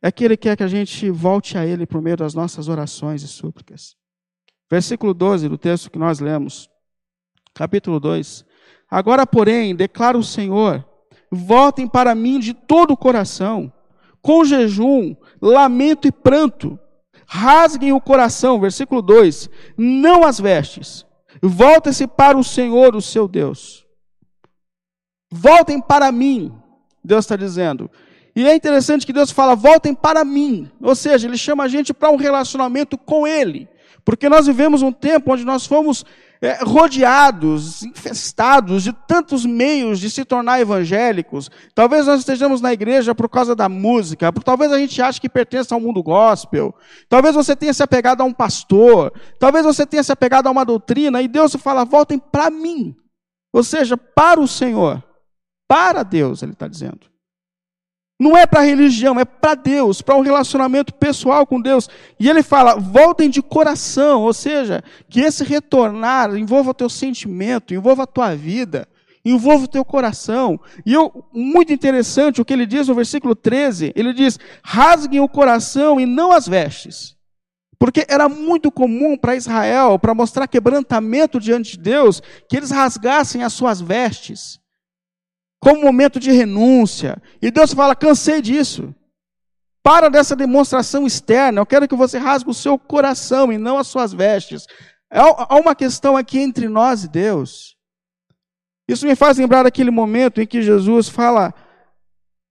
é 0.00 0.10
que 0.10 0.24
Ele 0.24 0.36
quer 0.36 0.56
que 0.56 0.62
a 0.62 0.68
gente 0.68 1.10
volte 1.10 1.58
a 1.58 1.66
Ele 1.66 1.86
por 1.86 2.00
meio 2.00 2.16
das 2.16 2.34
nossas 2.34 2.68
orações 2.68 3.22
e 3.22 3.28
súplicas. 3.28 3.96
Versículo 4.70 5.12
12 5.12 5.48
do 5.48 5.58
texto 5.58 5.90
que 5.90 5.98
nós 5.98 6.20
lemos, 6.20 6.68
capítulo 7.54 7.98
2. 7.98 8.44
Agora, 8.90 9.26
porém, 9.26 9.74
declara 9.74 10.16
o 10.16 10.22
Senhor: 10.22 10.86
voltem 11.30 11.88
para 11.88 12.14
mim 12.14 12.38
de 12.38 12.54
todo 12.54 12.92
o 12.92 12.96
coração, 12.96 13.72
com 14.22 14.44
jejum, 14.44 15.14
lamento 15.40 16.06
e 16.08 16.12
pranto 16.12 16.78
rasguem 17.28 17.92
o 17.92 18.00
coração, 18.00 18.58
versículo 18.58 19.02
2, 19.02 19.50
não 19.76 20.24
as 20.24 20.40
vestes. 20.40 21.04
Voltem-se 21.42 22.06
para 22.06 22.38
o 22.38 22.42
Senhor, 22.42 22.96
o 22.96 23.02
seu 23.02 23.28
Deus. 23.28 23.86
Voltem 25.30 25.78
para 25.78 26.10
mim, 26.10 26.50
Deus 27.04 27.26
está 27.26 27.36
dizendo. 27.36 27.90
E 28.34 28.48
é 28.48 28.54
interessante 28.54 29.04
que 29.04 29.12
Deus 29.12 29.30
fala: 29.30 29.54
voltem 29.54 29.94
para 29.94 30.24
mim. 30.24 30.70
Ou 30.80 30.94
seja, 30.94 31.28
Ele 31.28 31.36
chama 31.36 31.64
a 31.64 31.68
gente 31.68 31.92
para 31.92 32.10
um 32.10 32.16
relacionamento 32.16 32.96
com 32.96 33.26
Ele. 33.26 33.68
Porque 34.04 34.28
nós 34.28 34.46
vivemos 34.46 34.80
um 34.80 34.90
tempo 34.90 35.32
onde 35.32 35.44
nós 35.44 35.66
fomos 35.66 36.04
é, 36.40 36.62
rodeados, 36.62 37.82
infestados 37.82 38.82
de 38.82 38.92
tantos 38.92 39.44
meios 39.44 39.98
de 39.98 40.08
se 40.08 40.24
tornar 40.24 40.60
evangélicos. 40.60 41.50
Talvez 41.74 42.06
nós 42.06 42.20
estejamos 42.20 42.60
na 42.60 42.72
igreja 42.72 43.14
por 43.14 43.28
causa 43.28 43.54
da 43.54 43.68
música, 43.68 44.32
talvez 44.32 44.72
a 44.72 44.78
gente 44.78 45.00
ache 45.02 45.20
que 45.20 45.28
pertence 45.28 45.72
ao 45.72 45.80
mundo 45.80 46.02
gospel, 46.02 46.74
talvez 47.08 47.34
você 47.34 47.56
tenha 47.56 47.74
se 47.74 47.82
apegado 47.82 48.20
a 48.20 48.24
um 48.24 48.32
pastor, 48.32 49.12
talvez 49.38 49.64
você 49.64 49.84
tenha 49.84 50.02
se 50.02 50.12
apegado 50.12 50.46
a 50.46 50.50
uma 50.50 50.64
doutrina, 50.64 51.20
e 51.20 51.28
Deus 51.28 51.54
fala: 51.56 51.84
voltem 51.84 52.18
para 52.18 52.50
mim, 52.50 52.94
ou 53.52 53.62
seja, 53.62 53.96
para 53.96 54.40
o 54.40 54.48
Senhor, 54.48 55.02
para 55.66 56.02
Deus, 56.02 56.42
Ele 56.42 56.52
está 56.52 56.68
dizendo. 56.68 57.17
Não 58.20 58.36
é 58.36 58.46
para 58.46 58.62
religião, 58.62 59.18
é 59.20 59.24
para 59.24 59.54
Deus, 59.54 60.02
para 60.02 60.16
um 60.16 60.22
relacionamento 60.22 60.92
pessoal 60.92 61.46
com 61.46 61.60
Deus. 61.60 61.88
E 62.18 62.28
ele 62.28 62.42
fala: 62.42 62.74
voltem 62.74 63.30
de 63.30 63.40
coração, 63.40 64.22
ou 64.22 64.32
seja, 64.32 64.82
que 65.08 65.20
esse 65.20 65.44
retornar 65.44 66.34
envolva 66.36 66.70
o 66.70 66.74
teu 66.74 66.88
sentimento, 66.88 67.72
envolva 67.72 68.02
a 68.02 68.06
tua 68.06 68.34
vida, 68.34 68.88
envolva 69.24 69.66
o 69.66 69.68
teu 69.68 69.84
coração. 69.84 70.58
E 70.84 70.92
eu, 70.92 71.24
muito 71.32 71.72
interessante 71.72 72.40
o 72.40 72.44
que 72.44 72.52
ele 72.52 72.66
diz 72.66 72.88
no 72.88 72.94
versículo 72.94 73.36
13: 73.36 73.92
ele 73.94 74.12
diz: 74.12 74.36
rasguem 74.64 75.20
o 75.20 75.28
coração 75.28 76.00
e 76.00 76.04
não 76.04 76.32
as 76.32 76.48
vestes. 76.48 77.16
Porque 77.78 78.04
era 78.08 78.28
muito 78.28 78.72
comum 78.72 79.16
para 79.16 79.36
Israel, 79.36 79.96
para 80.00 80.12
mostrar 80.12 80.48
quebrantamento 80.48 81.38
diante 81.38 81.76
de 81.76 81.78
Deus, 81.78 82.20
que 82.48 82.56
eles 82.56 82.72
rasgassem 82.72 83.44
as 83.44 83.52
suas 83.52 83.80
vestes 83.80 84.58
como 85.60 85.82
momento 85.82 86.20
de 86.20 86.30
renúncia. 86.30 87.20
E 87.40 87.50
Deus 87.50 87.72
fala: 87.72 87.96
cansei 87.96 88.40
disso. 88.40 88.94
Para 89.82 90.08
dessa 90.08 90.36
demonstração 90.36 91.06
externa. 91.06 91.60
Eu 91.60 91.66
quero 91.66 91.88
que 91.88 91.94
você 91.94 92.18
rasgue 92.18 92.50
o 92.50 92.54
seu 92.54 92.78
coração 92.78 93.52
e 93.52 93.58
não 93.58 93.78
as 93.78 93.86
suas 93.86 94.12
vestes. 94.12 94.66
Há 95.10 95.56
uma 95.56 95.74
questão 95.74 96.16
aqui 96.16 96.38
entre 96.38 96.68
nós 96.68 97.04
e 97.04 97.08
Deus. 97.08 97.76
Isso 98.86 99.06
me 99.06 99.14
faz 99.14 99.38
lembrar 99.38 99.62
daquele 99.62 99.90
momento 99.90 100.40
em 100.40 100.46
que 100.46 100.62
Jesus 100.62 101.08
fala 101.08 101.54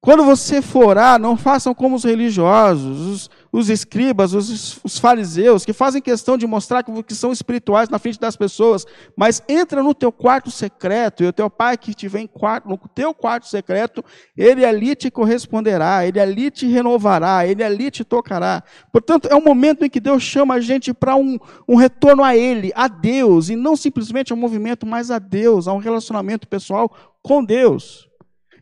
quando 0.01 0.23
você 0.23 0.61
for 0.61 0.95
não 1.19 1.35
façam 1.35 1.73
como 1.73 1.95
os 1.95 2.03
religiosos, 2.03 2.99
os, 2.99 3.29
os 3.57 3.69
escribas, 3.71 4.33
os, 4.33 4.79
os, 4.83 4.99
fariseus, 4.99 5.65
que 5.65 5.73
fazem 5.73 5.99
questão 5.99 6.37
de 6.37 6.45
mostrar 6.45 6.83
que, 6.83 6.91
que, 7.01 7.15
são 7.15 7.31
espirituais 7.31 7.89
na 7.89 7.97
frente 7.97 8.19
das 8.19 8.35
pessoas, 8.35 8.85
mas 9.15 9.41
entra 9.49 9.81
no 9.81 9.95
teu 9.95 10.11
quarto 10.11 10.51
secreto, 10.51 11.23
e 11.23 11.27
o 11.27 11.33
teu 11.33 11.49
pai 11.49 11.75
que 11.75 11.89
estiver 11.89 12.19
em 12.19 12.27
quarto, 12.27 12.69
no 12.69 12.77
teu 12.93 13.15
quarto 13.15 13.47
secreto, 13.47 14.05
ele 14.37 14.63
ali 14.63 14.95
te 14.95 15.09
corresponderá, 15.09 16.05
ele 16.05 16.19
ali 16.19 16.51
te 16.51 16.67
renovará, 16.67 17.47
ele 17.47 17.63
ali 17.63 17.89
te 17.89 18.03
tocará. 18.03 18.63
Portanto, 18.91 19.27
é 19.27 19.35
um 19.35 19.43
momento 19.43 19.83
em 19.83 19.89
que 19.89 19.99
Deus 19.99 20.21
chama 20.21 20.53
a 20.53 20.59
gente 20.61 20.93
para 20.93 21.15
um, 21.15 21.39
um 21.67 21.75
retorno 21.75 22.23
a 22.23 22.37
Ele, 22.37 22.71
a 22.75 22.87
Deus, 22.87 23.49
e 23.49 23.55
não 23.55 23.75
simplesmente 23.75 24.31
a 24.31 24.35
um 24.35 24.39
movimento, 24.39 24.85
mas 24.85 25.09
a 25.09 25.17
Deus, 25.17 25.67
a 25.67 25.73
um 25.73 25.79
relacionamento 25.79 26.47
pessoal 26.47 26.91
com 27.23 27.43
Deus. 27.43 28.07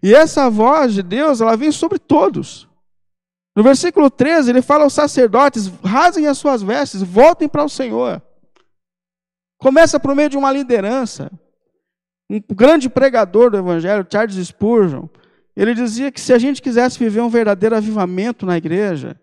E 0.01 0.15
essa 0.15 0.49
voz 0.49 0.93
de 0.93 1.03
Deus, 1.03 1.41
ela 1.41 1.57
vem 1.57 1.71
sobre 1.71 1.99
todos. 1.99 2.65
No 3.55 3.63
versículo 3.63 4.09
13, 4.09 4.49
ele 4.49 4.61
fala 4.61 4.83
aos 4.83 4.93
sacerdotes: 4.93 5.67
rasem 5.83 6.27
as 6.27 6.37
suas 6.37 6.61
vestes, 6.61 7.01
voltem 7.01 7.47
para 7.47 7.63
o 7.63 7.69
Senhor. 7.69 8.21
Começa 9.57 9.99
por 9.99 10.13
meio 10.13 10.29
de 10.29 10.37
uma 10.37 10.51
liderança. 10.51 11.31
Um 12.29 12.41
grande 12.53 12.89
pregador 12.89 13.51
do 13.51 13.57
Evangelho, 13.57 14.05
Charles 14.11 14.35
Spurgeon, 14.47 15.07
ele 15.55 15.73
dizia 15.73 16.11
que 16.11 16.19
se 16.19 16.33
a 16.33 16.37
gente 16.37 16.61
quisesse 16.61 16.99
viver 16.99 17.21
um 17.21 17.29
verdadeiro 17.29 17.75
avivamento 17.75 18.45
na 18.45 18.57
igreja, 18.57 19.19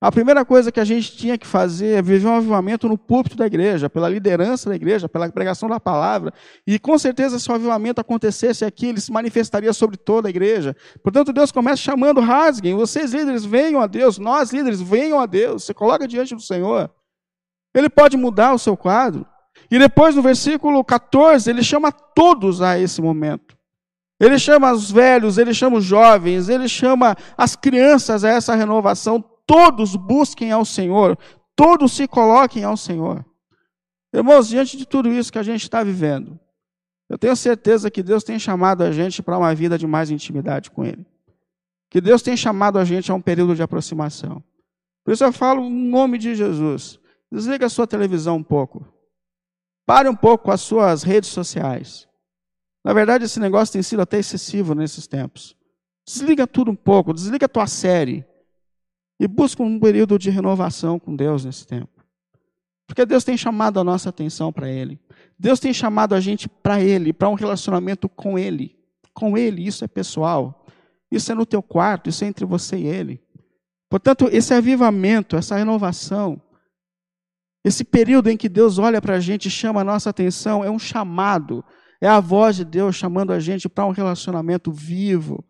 a 0.00 0.12
primeira 0.12 0.44
coisa 0.44 0.70
que 0.70 0.78
a 0.78 0.84
gente 0.84 1.16
tinha 1.16 1.36
que 1.36 1.46
fazer 1.46 1.96
é 1.96 2.02
viver 2.02 2.28
um 2.28 2.36
avivamento 2.36 2.88
no 2.88 2.96
púlpito 2.96 3.36
da 3.36 3.46
igreja, 3.46 3.90
pela 3.90 4.08
liderança 4.08 4.70
da 4.70 4.76
igreja, 4.76 5.08
pela 5.08 5.28
pregação 5.28 5.68
da 5.68 5.80
palavra. 5.80 6.32
E 6.64 6.78
com 6.78 6.96
certeza, 6.96 7.36
se 7.36 7.50
o 7.50 7.54
avivamento 7.54 8.00
acontecesse 8.00 8.64
aqui, 8.64 8.86
ele 8.86 9.00
se 9.00 9.10
manifestaria 9.10 9.72
sobre 9.72 9.96
toda 9.96 10.28
a 10.28 10.30
igreja. 10.30 10.76
Portanto, 11.02 11.32
Deus 11.32 11.50
começa 11.50 11.78
chamando, 11.78 12.20
rasguem. 12.20 12.76
Vocês 12.76 13.12
líderes, 13.12 13.44
venham 13.44 13.80
a 13.80 13.88
Deus. 13.88 14.18
Nós 14.18 14.52
líderes, 14.52 14.80
venham 14.80 15.18
a 15.18 15.26
Deus. 15.26 15.64
Você 15.64 15.74
coloca 15.74 16.06
diante 16.06 16.32
do 16.32 16.40
Senhor. 16.40 16.88
Ele 17.74 17.90
pode 17.90 18.16
mudar 18.16 18.54
o 18.54 18.58
seu 18.58 18.76
quadro. 18.76 19.26
E 19.68 19.80
depois, 19.80 20.14
no 20.14 20.22
versículo 20.22 20.84
14, 20.84 21.50
ele 21.50 21.64
chama 21.64 21.90
todos 21.90 22.62
a 22.62 22.78
esse 22.78 23.02
momento. 23.02 23.58
Ele 24.20 24.38
chama 24.38 24.72
os 24.72 24.90
velhos, 24.92 25.38
ele 25.38 25.52
chama 25.52 25.78
os 25.78 25.84
jovens, 25.84 26.48
ele 26.48 26.68
chama 26.68 27.16
as 27.36 27.56
crianças 27.56 28.24
a 28.24 28.30
essa 28.30 28.54
renovação 28.54 29.24
todos 29.48 29.96
busquem 29.96 30.52
ao 30.52 30.62
Senhor, 30.62 31.18
todos 31.56 31.92
se 31.92 32.06
coloquem 32.06 32.64
ao 32.64 32.76
Senhor. 32.76 33.24
Irmãos, 34.12 34.46
diante 34.46 34.76
de 34.76 34.86
tudo 34.86 35.10
isso 35.10 35.32
que 35.32 35.38
a 35.38 35.42
gente 35.42 35.62
está 35.62 35.82
vivendo, 35.82 36.38
eu 37.08 37.16
tenho 37.16 37.34
certeza 37.34 37.90
que 37.90 38.02
Deus 38.02 38.22
tem 38.22 38.38
chamado 38.38 38.84
a 38.84 38.92
gente 38.92 39.22
para 39.22 39.38
uma 39.38 39.54
vida 39.54 39.78
de 39.78 39.86
mais 39.86 40.10
intimidade 40.10 40.70
com 40.70 40.84
Ele. 40.84 41.06
Que 41.88 42.02
Deus 42.02 42.20
tem 42.20 42.36
chamado 42.36 42.78
a 42.78 42.84
gente 42.84 43.10
a 43.10 43.14
um 43.14 43.20
período 43.22 43.56
de 43.56 43.62
aproximação. 43.62 44.44
Por 45.02 45.12
isso 45.12 45.24
eu 45.24 45.32
falo 45.32 45.64
em 45.64 45.88
nome 45.88 46.18
de 46.18 46.34
Jesus. 46.34 47.00
Desliga 47.32 47.64
a 47.64 47.70
sua 47.70 47.86
televisão 47.86 48.36
um 48.36 48.42
pouco. 48.42 48.86
Pare 49.86 50.06
um 50.06 50.14
pouco 50.14 50.44
com 50.44 50.50
as 50.50 50.60
suas 50.60 51.02
redes 51.02 51.30
sociais. 51.30 52.06
Na 52.84 52.92
verdade, 52.92 53.24
esse 53.24 53.40
negócio 53.40 53.72
tem 53.72 53.82
sido 53.82 54.02
até 54.02 54.18
excessivo 54.18 54.74
nesses 54.74 55.06
tempos. 55.06 55.56
Desliga 56.06 56.46
tudo 56.46 56.70
um 56.70 56.76
pouco, 56.76 57.14
desliga 57.14 57.46
a 57.46 57.48
tua 57.48 57.66
série. 57.66 58.27
E 59.18 59.26
busca 59.26 59.62
um 59.62 59.80
período 59.80 60.18
de 60.18 60.30
renovação 60.30 60.98
com 60.98 61.14
Deus 61.14 61.44
nesse 61.44 61.66
tempo. 61.66 61.90
Porque 62.86 63.04
Deus 63.04 63.24
tem 63.24 63.36
chamado 63.36 63.78
a 63.78 63.84
nossa 63.84 64.08
atenção 64.08 64.52
para 64.52 64.70
Ele. 64.70 64.98
Deus 65.38 65.60
tem 65.60 65.72
chamado 65.72 66.14
a 66.14 66.20
gente 66.20 66.48
para 66.48 66.80
Ele, 66.80 67.12
para 67.12 67.28
um 67.28 67.34
relacionamento 67.34 68.08
com 68.08 68.38
Ele. 68.38 68.76
Com 69.12 69.36
Ele, 69.36 69.66
isso 69.66 69.84
é 69.84 69.88
pessoal. 69.88 70.64
Isso 71.10 71.30
é 71.32 71.34
no 71.34 71.44
teu 71.44 71.62
quarto, 71.62 72.08
isso 72.08 72.24
é 72.24 72.28
entre 72.28 72.44
você 72.44 72.76
e 72.76 72.86
Ele. 72.86 73.20
Portanto, 73.90 74.28
esse 74.30 74.54
avivamento, 74.54 75.36
essa 75.36 75.56
renovação, 75.56 76.40
esse 77.64 77.84
período 77.84 78.28
em 78.30 78.36
que 78.36 78.48
Deus 78.48 78.78
olha 78.78 79.00
para 79.00 79.16
a 79.16 79.20
gente 79.20 79.46
e 79.46 79.50
chama 79.50 79.80
a 79.80 79.84
nossa 79.84 80.10
atenção, 80.10 80.64
é 80.64 80.70
um 80.70 80.78
chamado. 80.78 81.64
É 82.00 82.08
a 82.08 82.20
voz 82.20 82.56
de 82.56 82.64
Deus 82.64 82.96
chamando 82.96 83.32
a 83.32 83.40
gente 83.40 83.68
para 83.68 83.86
um 83.86 83.90
relacionamento 83.90 84.70
vivo, 84.70 85.44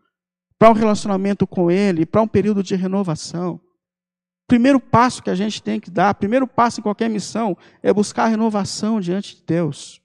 para 0.59 0.69
um 0.69 0.73
relacionamento 0.73 1.47
com 1.47 1.71
Ele, 1.71 2.05
para 2.05 2.21
um 2.21 2.27
período 2.27 2.61
de 2.61 2.75
renovação. 2.75 3.61
Primeiro 4.45 4.79
passo 4.79 5.23
que 5.23 5.29
a 5.29 5.35
gente 5.35 5.63
tem 5.63 5.79
que 5.79 5.89
dar, 5.89 6.13
primeiro 6.15 6.45
passo 6.45 6.79
em 6.79 6.83
qualquer 6.83 7.09
missão, 7.09 7.57
é 7.81 7.93
buscar 7.93 8.27
renovação 8.27 8.99
diante 8.99 9.37
de 9.37 9.43
Deus. 9.43 10.01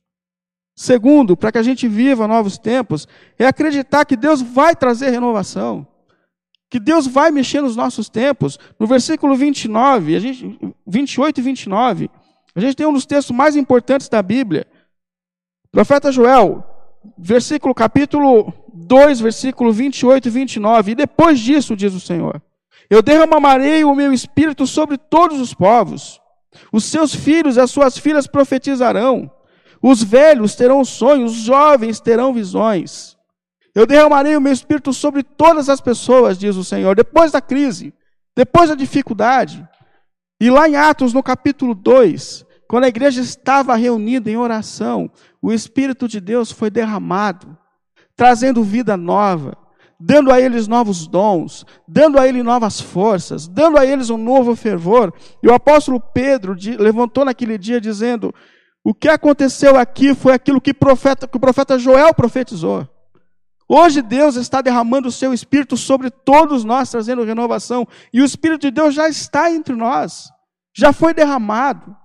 Segundo, 0.76 1.36
para 1.36 1.50
que 1.50 1.58
a 1.58 1.62
gente 1.62 1.88
viva 1.88 2.28
novos 2.28 2.56
tempos, 2.56 3.08
é 3.38 3.46
acreditar 3.46 4.04
que 4.04 4.16
Deus 4.16 4.42
vai 4.42 4.76
trazer 4.76 5.10
renovação. 5.10 5.86
Que 6.68 6.80
Deus 6.80 7.06
vai 7.06 7.30
mexer 7.30 7.60
nos 7.60 7.76
nossos 7.76 8.08
tempos. 8.08 8.58
No 8.78 8.86
versículo 8.86 9.36
29, 9.36 10.16
a 10.16 10.20
gente, 10.20 10.58
28 10.86 11.38
e 11.38 11.42
29, 11.42 12.10
a 12.54 12.60
gente 12.60 12.76
tem 12.76 12.86
um 12.86 12.92
dos 12.92 13.06
textos 13.06 13.34
mais 13.34 13.56
importantes 13.56 14.08
da 14.08 14.22
Bíblia. 14.22 14.66
O 15.66 15.68
profeta 15.70 16.12
Joel, 16.12 16.73
versículo, 17.18 17.74
capítulo 17.74 18.52
2, 18.72 19.20
versículo 19.20 19.72
28 19.72 20.28
e 20.28 20.30
29. 20.30 20.92
E 20.92 20.94
depois 20.94 21.38
disso, 21.38 21.76
diz 21.76 21.94
o 21.94 22.00
Senhor, 22.00 22.42
eu 22.90 23.02
derramarei 23.02 23.84
o 23.84 23.94
meu 23.94 24.12
espírito 24.12 24.66
sobre 24.66 24.98
todos 24.98 25.40
os 25.40 25.54
povos. 25.54 26.20
Os 26.72 26.84
seus 26.84 27.14
filhos 27.14 27.56
e 27.56 27.60
as 27.60 27.70
suas 27.70 27.98
filhas 27.98 28.26
profetizarão. 28.26 29.30
Os 29.82 30.02
velhos 30.02 30.54
terão 30.54 30.84
sonhos, 30.84 31.32
os 31.32 31.38
jovens 31.38 32.00
terão 32.00 32.32
visões. 32.32 33.16
Eu 33.74 33.86
derramarei 33.86 34.36
o 34.36 34.40
meu 34.40 34.52
espírito 34.52 34.92
sobre 34.92 35.22
todas 35.22 35.68
as 35.68 35.80
pessoas, 35.80 36.38
diz 36.38 36.56
o 36.56 36.64
Senhor, 36.64 36.94
depois 36.94 37.32
da 37.32 37.40
crise, 37.40 37.92
depois 38.36 38.68
da 38.68 38.74
dificuldade. 38.74 39.66
E 40.40 40.48
lá 40.48 40.68
em 40.68 40.76
Atos, 40.76 41.12
no 41.12 41.22
capítulo 41.22 41.74
2, 41.74 42.46
quando 42.74 42.87
a 42.87 42.88
igreja 42.88 43.20
estava 43.20 43.76
reunida 43.76 44.28
em 44.28 44.37
oração, 44.37 45.08
o 45.40 45.52
Espírito 45.52 46.08
de 46.08 46.20
Deus 46.20 46.50
foi 46.50 46.70
derramado, 46.70 47.56
trazendo 48.16 48.64
vida 48.64 48.96
nova, 48.96 49.56
dando 50.00 50.32
a 50.32 50.40
eles 50.40 50.66
novos 50.66 51.06
dons, 51.06 51.64
dando 51.87 52.18
a 52.18 52.26
eles 52.26 52.42
novas 52.42 52.80
forças, 52.80 53.46
dando 53.46 53.78
a 53.78 53.87
eles 53.87 54.10
um 54.10 54.16
novo 54.16 54.56
fervor. 54.56 55.14
E 55.40 55.46
o 55.46 55.54
apóstolo 55.54 56.00
Pedro 56.00 56.56
levantou 56.80 57.24
naquele 57.24 57.56
dia 57.56 57.80
dizendo: 57.80 58.34
O 58.82 58.92
que 58.92 59.08
aconteceu 59.08 59.78
aqui 59.78 60.12
foi 60.12 60.32
aquilo 60.32 60.60
que, 60.60 60.74
profeta, 60.74 61.28
que 61.28 61.37
o 61.37 61.40
profeta 61.40 61.78
Joel 61.78 62.12
profetizou. 62.12 62.88
Hoje 63.68 64.02
Deus 64.02 64.34
está 64.34 64.60
derramando 64.60 65.06
o 65.06 65.12
seu 65.12 65.32
Espírito 65.32 65.76
sobre 65.76 66.10
todos 66.10 66.64
nós, 66.64 66.90
trazendo 66.90 67.22
renovação, 67.22 67.87
e 68.12 68.20
o 68.20 68.24
Espírito 68.24 68.62
de 68.62 68.72
Deus 68.72 68.96
já 68.96 69.08
está 69.08 69.48
entre 69.48 69.76
nós, 69.76 70.28
já 70.76 70.92
foi 70.92 71.14
derramado. 71.14 72.02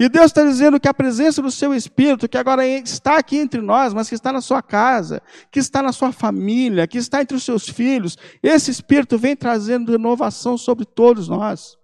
E 0.00 0.08
Deus 0.08 0.26
está 0.26 0.44
dizendo 0.44 0.78
que 0.78 0.86
a 0.86 0.94
presença 0.94 1.42
do 1.42 1.50
seu 1.50 1.74
Espírito, 1.74 2.28
que 2.28 2.38
agora 2.38 2.64
está 2.64 3.18
aqui 3.18 3.36
entre 3.36 3.60
nós, 3.60 3.92
mas 3.92 4.08
que 4.08 4.14
está 4.14 4.32
na 4.32 4.40
sua 4.40 4.62
casa, 4.62 5.20
que 5.50 5.58
está 5.58 5.82
na 5.82 5.90
sua 5.90 6.12
família, 6.12 6.86
que 6.86 6.98
está 6.98 7.20
entre 7.20 7.36
os 7.36 7.42
seus 7.42 7.68
filhos, 7.68 8.16
esse 8.40 8.70
Espírito 8.70 9.18
vem 9.18 9.34
trazendo 9.34 9.90
renovação 9.90 10.56
sobre 10.56 10.84
todos 10.84 11.26
nós. 11.26 11.76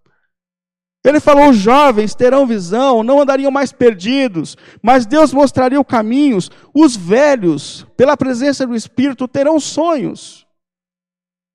Ele 1.05 1.18
falou: 1.18 1.50
os 1.50 1.57
jovens 1.57 2.14
terão 2.14 2.46
visão, 2.46 3.03
não 3.03 3.20
andariam 3.20 3.50
mais 3.50 3.72
perdidos, 3.72 4.57
mas 4.81 5.05
Deus 5.05 5.33
mostraria 5.33 5.81
os 5.81 5.87
caminhos. 5.87 6.50
Os 6.72 6.94
velhos, 6.94 7.85
pela 7.96 8.16
presença 8.16 8.64
do 8.64 8.77
Espírito, 8.77 9.27
terão 9.27 9.59
sonhos 9.59 10.44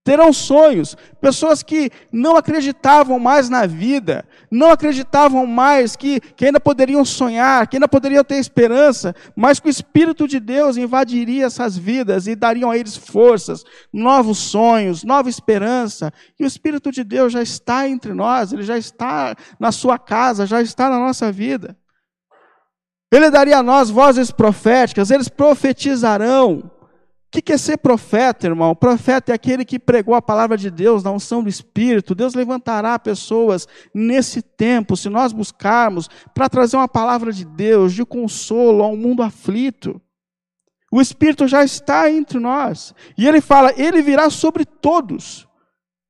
terão 0.09 0.33
sonhos. 0.33 0.97
Pessoas 1.21 1.61
que 1.61 1.91
não 2.11 2.35
acreditavam 2.35 3.19
mais 3.19 3.47
na 3.47 3.67
vida, 3.67 4.25
não 4.51 4.71
acreditavam 4.71 5.45
mais 5.45 5.95
que, 5.95 6.19
que 6.19 6.45
ainda 6.45 6.59
poderiam 6.59 7.03
sonhar, 7.05 7.67
que 7.67 7.77
ainda 7.77 7.87
poderiam 7.87 8.23
ter 8.23 8.35
esperança, 8.35 9.15
mas 9.35 9.59
que 9.59 9.67
o 9.67 9.69
Espírito 9.69 10.27
de 10.27 10.39
Deus 10.39 10.77
invadiria 10.77 11.45
essas 11.45 11.77
vidas 11.77 12.27
e 12.27 12.35
dariam 12.35 12.71
a 12.71 12.77
eles 12.77 12.95
forças, 12.95 13.63
novos 13.93 14.37
sonhos, 14.37 15.03
nova 15.03 15.29
esperança. 15.29 16.11
E 16.39 16.43
o 16.43 16.47
Espírito 16.47 16.91
de 16.91 17.03
Deus 17.03 17.33
já 17.33 17.41
está 17.41 17.87
entre 17.87 18.13
nós, 18.13 18.51
ele 18.51 18.63
já 18.63 18.77
está 18.77 19.35
na 19.59 19.71
sua 19.71 19.97
casa, 19.97 20.45
já 20.45 20.61
está 20.61 20.89
na 20.89 20.97
nossa 20.97 21.31
vida. 21.31 21.77
Ele 23.11 23.31
daria 23.31 23.57
a 23.57 23.63
nós 23.63 23.89
vozes 23.89 24.31
proféticas, 24.31 25.09
eles 25.09 25.27
profetizarão. 25.27 26.78
O 27.31 27.41
que 27.41 27.53
é 27.53 27.57
ser 27.57 27.77
profeta, 27.77 28.47
irmão? 28.47 28.73
profeta 28.73 29.31
é 29.31 29.35
aquele 29.35 29.63
que 29.63 29.77
pregou 29.77 30.15
a 30.15 30.21
palavra 30.21 30.57
de 30.57 30.71
Deus 30.71 31.03
na 31.03 31.11
unção 31.11 31.43
do 31.43 31.49
Espírito. 31.49 32.15
Deus 32.15 32.33
levantará 32.33 32.97
pessoas 32.97 33.67
nesse 33.93 34.41
tempo, 34.41 34.97
se 34.97 35.09
nós 35.09 35.31
buscarmos, 35.31 36.09
para 36.33 36.49
trazer 36.49 36.75
uma 36.75 36.87
palavra 36.87 37.31
de 37.31 37.45
Deus, 37.45 37.93
de 37.93 38.03
consolo 38.03 38.83
a 38.83 38.87
um 38.87 38.97
mundo 38.97 39.21
aflito. 39.21 40.01
O 40.91 40.99
Espírito 40.99 41.47
já 41.47 41.63
está 41.63 42.11
entre 42.11 42.39
nós. 42.39 42.95
E 43.15 43.27
ele 43.27 43.41
fala, 43.41 43.71
ele 43.77 44.01
virá 44.01 44.31
sobre 44.31 44.65
todos. 44.65 45.47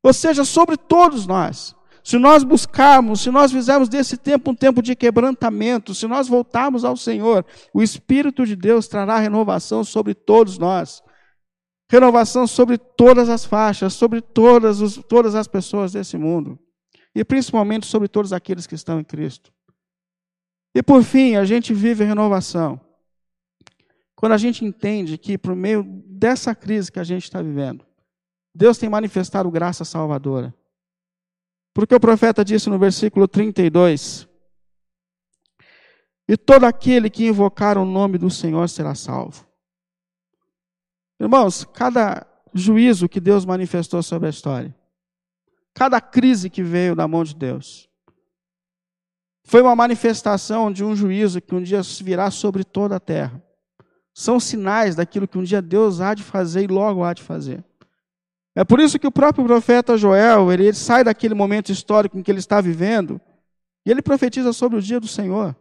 Ou 0.02 0.14
seja, 0.14 0.46
sobre 0.46 0.78
todos 0.78 1.28
nós 1.28 1.76
Se 2.02 2.18
nós 2.18 2.46
buscarmos, 2.46 3.20
se 3.20 3.30
nós 3.30 3.52
fizermos 3.52 3.90
desse 3.90 4.16
tempo 4.16 4.52
um 4.52 4.56
tempo 4.56 4.82
de 4.82 4.96
quebrantamento, 4.96 5.94
se 5.94 6.08
nós 6.08 6.30
voltarmos 6.30 6.86
ao 6.86 6.96
Senhor, 6.96 7.46
o 7.74 7.84
Espírito 7.84 8.46
de 8.46 8.56
Deus 8.56 8.88
trará 8.88 9.20
renovação 9.20 9.84
sobre 9.84 10.14
todos 10.14 10.58
nós. 10.58 11.04
Renovação 11.92 12.46
sobre 12.46 12.78
todas 12.78 13.30
as 13.30 13.44
faixas, 13.44 13.94
sobre 13.94 14.22
todas, 14.22 14.80
os, 14.80 14.98
todas 14.98 15.34
as 15.34 15.48
pessoas 15.48 15.92
desse 15.92 16.18
mundo. 16.18 16.60
E 17.16 17.26
principalmente 17.26 17.88
sobre 17.88 18.08
todos 18.08 18.32
aqueles 18.32 18.68
que 18.68 18.76
estão 18.76 19.00
em 19.00 19.04
Cristo. 19.04 19.52
E 20.76 20.84
por 20.84 21.04
fim, 21.04 21.36
a 21.36 21.44
gente 21.44 21.74
vive 21.74 22.04
renovação. 22.04 22.80
Quando 24.16 24.34
a 24.34 24.38
gente 24.38 24.64
entende 24.64 25.18
que, 25.18 25.36
por 25.36 25.56
meio 25.56 25.84
dessa 26.06 26.54
crise 26.54 26.92
que 26.92 27.00
a 27.00 27.04
gente 27.04 27.24
está 27.24 27.42
vivendo, 27.42 27.84
Deus 28.54 28.78
tem 28.78 28.88
manifestado 28.88 29.50
graça 29.50 29.84
salvadora. 29.84 30.54
Porque 31.74 31.96
o 31.96 32.00
profeta 32.00 32.46
disse 32.46 32.70
no 32.70 32.78
versículo 32.78 33.28
32: 33.28 34.28
E 36.28 36.38
todo 36.38 36.66
aquele 36.66 37.10
que 37.10 37.26
invocar 37.26 37.78
o 37.78 37.86
nome 37.86 38.20
do 38.20 38.30
Senhor 38.30 38.70
será 38.70 38.94
salvo. 38.94 39.49
Irmãos, 41.20 41.66
cada 41.74 42.26
juízo 42.54 43.10
que 43.10 43.20
Deus 43.20 43.46
manifestou 43.46 44.02
sobre 44.02 44.28
a 44.28 44.30
história, 44.30 44.74
cada 45.74 46.00
crise 46.00 46.50
que 46.50 46.64
veio 46.64 46.96
da 46.96 47.08
mão 47.08 47.24
de 47.24 47.36
Deus, 47.36 47.90
foi 49.44 49.62
uma 49.62 49.76
manifestação 49.76 50.72
de 50.72 50.84
um 50.84 50.96
juízo 50.96 51.42
que 51.42 51.56
um 51.56 51.62
dia 51.62 51.82
virá 52.02 52.30
sobre 52.30 52.64
toda 52.64 52.96
a 52.96 53.00
terra. 53.00 53.42
São 54.14 54.40
sinais 54.40 54.96
daquilo 54.96 55.28
que 55.28 55.38
um 55.38 55.44
dia 55.44 55.62
Deus 55.62 56.02
há 56.02 56.14
de 56.14 56.24
fazer 56.24 56.64
e 56.64 56.68
logo 56.68 57.04
há 57.04 57.14
de 57.14 57.24
fazer. 57.24 57.64
É 58.56 58.64
por 58.64 58.80
isso 58.80 59.00
que 59.00 59.08
o 59.08 59.12
próprio 59.12 59.46
profeta 59.46 59.98
Joel, 59.98 60.52
ele, 60.52 60.66
ele 60.66 60.74
sai 60.74 61.04
daquele 61.04 61.34
momento 61.34 61.72
histórico 61.72 62.18
em 62.18 62.22
que 62.22 62.30
ele 62.30 62.40
está 62.40 62.62
vivendo, 62.62 63.20
e 63.86 63.92
ele 63.92 64.02
profetiza 64.02 64.54
sobre 64.54 64.78
o 64.78 64.82
dia 64.82 65.00
do 65.00 65.08
Senhor. 65.08 65.56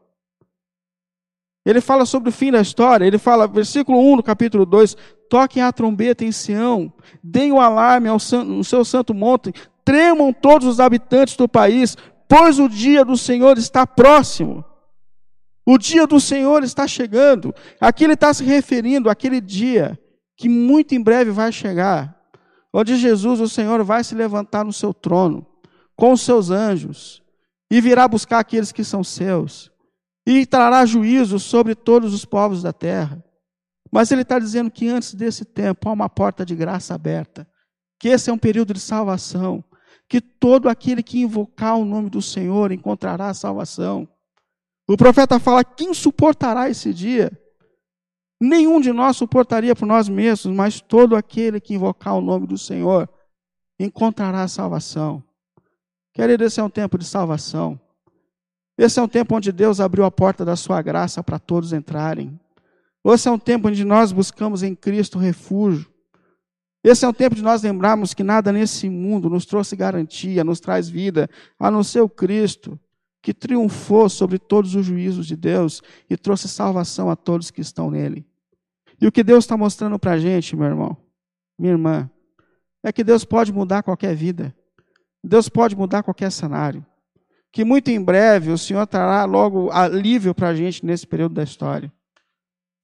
Ele 1.65 1.81
fala 1.81 2.07
sobre 2.07 2.31
o 2.31 2.33
fim 2.33 2.51
da 2.51 2.61
história, 2.61 3.05
ele 3.05 3.19
fala, 3.19 3.47
versículo 3.47 4.01
1 4.13 4.17
do 4.17 4.23
capítulo 4.23 4.65
2: 4.65 4.97
toquem 5.29 5.63
a 5.63 5.73
trombeta 5.73 6.25
em 6.25 6.33
Sião, 6.33 6.93
deem 7.23 7.53
o 7.53 7.61
alarme 7.61 8.09
ao 8.09 8.19
no 8.45 8.65
seu 8.65 8.85
santo 8.85 9.13
monte, 9.13 9.53
tremam 9.85 10.33
todos 10.33 10.67
os 10.67 10.81
habitantes 10.81 11.37
do 11.37 11.49
país, 11.49 11.97
pois 12.29 12.59
o 12.59 12.69
dia 12.69 13.05
do 13.05 13.17
Senhor 13.17 13.59
está 13.59 13.87
próximo. 13.87 14.65
O 15.67 15.77
dia 15.77 16.07
do 16.07 16.19
Senhor 16.19 16.63
está 16.65 16.87
chegando. 16.87 17.55
Aqui 17.79 18.05
ele 18.05 18.15
está 18.15 18.33
se 18.33 18.43
referindo 18.43 19.11
àquele 19.11 19.39
dia 19.39 19.99
que 20.35 20.49
muito 20.49 20.95
em 20.95 21.03
breve 21.03 21.31
vai 21.31 21.51
chegar, 21.51 22.17
onde 22.73 22.97
Jesus, 22.97 23.41
o 23.41 23.49
Senhor, 23.49 23.83
vai 23.83 24.05
se 24.05 24.15
levantar 24.15 24.65
no 24.65 24.73
seu 24.73 24.95
trono, 24.95 25.45
com 25.97 26.13
os 26.13 26.21
seus 26.21 26.49
anjos, 26.51 27.23
e 27.71 27.81
virá 27.81 28.07
buscar 28.07 28.39
aqueles 28.39 28.71
que 28.71 28.85
são 28.85 29.03
seus, 29.03 29.71
e 30.31 30.45
trará 30.45 30.85
juízo 30.85 31.39
sobre 31.39 31.75
todos 31.75 32.13
os 32.13 32.27
povos 32.27 32.63
da 32.63 32.71
terra. 32.71 33.25
Mas 33.91 34.11
ele 34.11 34.21
está 34.21 34.39
dizendo 34.39 34.71
que 34.71 34.87
antes 34.87 35.15
desse 35.15 35.43
tempo 35.43 35.89
há 35.89 35.93
uma 35.93 36.11
porta 36.11 36.45
de 36.45 36.55
graça 36.55 36.95
aberta, 36.95 37.49
que 37.99 38.09
esse 38.09 38.29
é 38.29 38.33
um 38.33 38.37
período 38.37 38.75
de 38.75 38.81
salvação, 38.81 39.65
que 40.07 40.21
todo 40.21 40.69
aquele 40.69 41.03
que 41.03 41.21
invocar 41.21 41.79
o 41.79 41.85
nome 41.85 42.11
do 42.11 42.21
Senhor 42.21 42.73
encontrará 42.73 43.33
salvação. 43.33 44.07
O 44.87 44.99
profeta 44.99 45.41
fala: 45.41 45.65
quem 45.65 45.95
suportará 45.95 46.69
esse 46.69 46.93
dia? 46.93 47.33
Nenhum 48.39 48.83
de 48.83 48.93
nós 48.93 49.17
suportaria 49.17 49.75
por 49.75 49.87
nós 49.87 50.11
mesmos, 50.11 50.55
mas 50.55 50.79
todo 50.79 51.17
aquele 51.17 51.59
que 51.59 51.73
invocar 51.73 52.15
o 52.15 52.21
nome 52.21 52.47
do 52.47 52.59
Senhor 52.59 53.09
encontrará 53.81 54.47
salvação. 54.47 55.25
Querido, 56.13 56.45
esse 56.45 56.61
é 56.61 56.63
um 56.63 56.71
tempo 56.71 56.99
de 56.99 57.07
salvação. 57.07 57.81
Esse 58.79 59.01
é 59.01 59.03
um 59.03 59.09
tempo 59.09 59.35
onde 59.35 59.51
Deus 59.51 59.81
abriu 59.81 60.05
a 60.05 60.11
porta 60.11 60.45
da 60.45 60.55
sua 60.55 60.81
graça 60.81 61.21
para 61.23 61.39
todos 61.41 61.73
entrarem. 61.73 62.39
Esse 63.05 63.27
é 63.27 63.31
um 63.31 63.39
tempo 63.39 63.67
onde 63.67 63.85
nós 63.85 64.13
buscamos 64.13 64.63
em 64.63 64.75
Cristo 64.75 65.19
refúgio. 65.19 65.91
Esse 66.85 67.05
é 67.05 67.09
um 67.09 67.13
tempo 67.13 67.35
de 67.35 67.43
nós 67.43 67.63
lembrarmos 67.63 68.15
que 68.15 68.23
nada 68.23 68.53
nesse 68.53 68.89
mundo 68.89 69.29
nos 69.29 69.45
trouxe 69.45 69.75
garantia, 69.75 70.45
nos 70.45 70.61
traz 70.61 70.89
vida, 70.89 71.29
a 71.59 71.71
não 71.71 71.83
ser 71.83 72.03
o 72.03 72.09
Cristo, 72.09 72.79
que 73.21 73.35
triunfou 73.35 74.09
sobre 74.09 74.39
todos 74.39 74.77
os 74.77 74.87
juízos 74.87 75.27
de 75.27 75.37
Deus 75.37 75.83
e 76.09 76.17
trouxe 76.17 76.49
salvação 76.49 77.11
a 77.11 77.17
todos 77.17 77.51
que 77.51 77.61
estão 77.61 77.91
nele. 77.91 78.25
E 79.01 79.07
o 79.07 79.13
que 79.13 79.25
Deus 79.25 79.45
está 79.45 79.57
mostrando 79.57 79.99
para 79.99 80.13
a 80.13 80.19
gente, 80.19 80.55
meu 80.55 80.67
irmão, 80.67 80.97
minha 81.59 81.73
irmã, 81.73 82.09
é 82.83 82.93
que 82.93 83.03
Deus 83.03 83.25
pode 83.25 83.53
mudar 83.53 83.83
qualquer 83.83 84.15
vida. 84.15 84.55
Deus 85.23 85.49
pode 85.49 85.75
mudar 85.75 86.05
qualquer 86.05 86.31
cenário. 86.31 86.87
Que 87.53 87.65
muito 87.65 87.89
em 87.91 88.03
breve 88.03 88.51
o 88.51 88.59
Senhor 88.59 88.87
trará 88.87 89.25
logo 89.25 89.71
alívio 89.71 90.35
para 90.35 90.49
a 90.49 90.55
gente 90.55 90.85
nesse 90.85 91.07
período 91.07 91.35
da 91.35 91.43
história. 91.43 91.93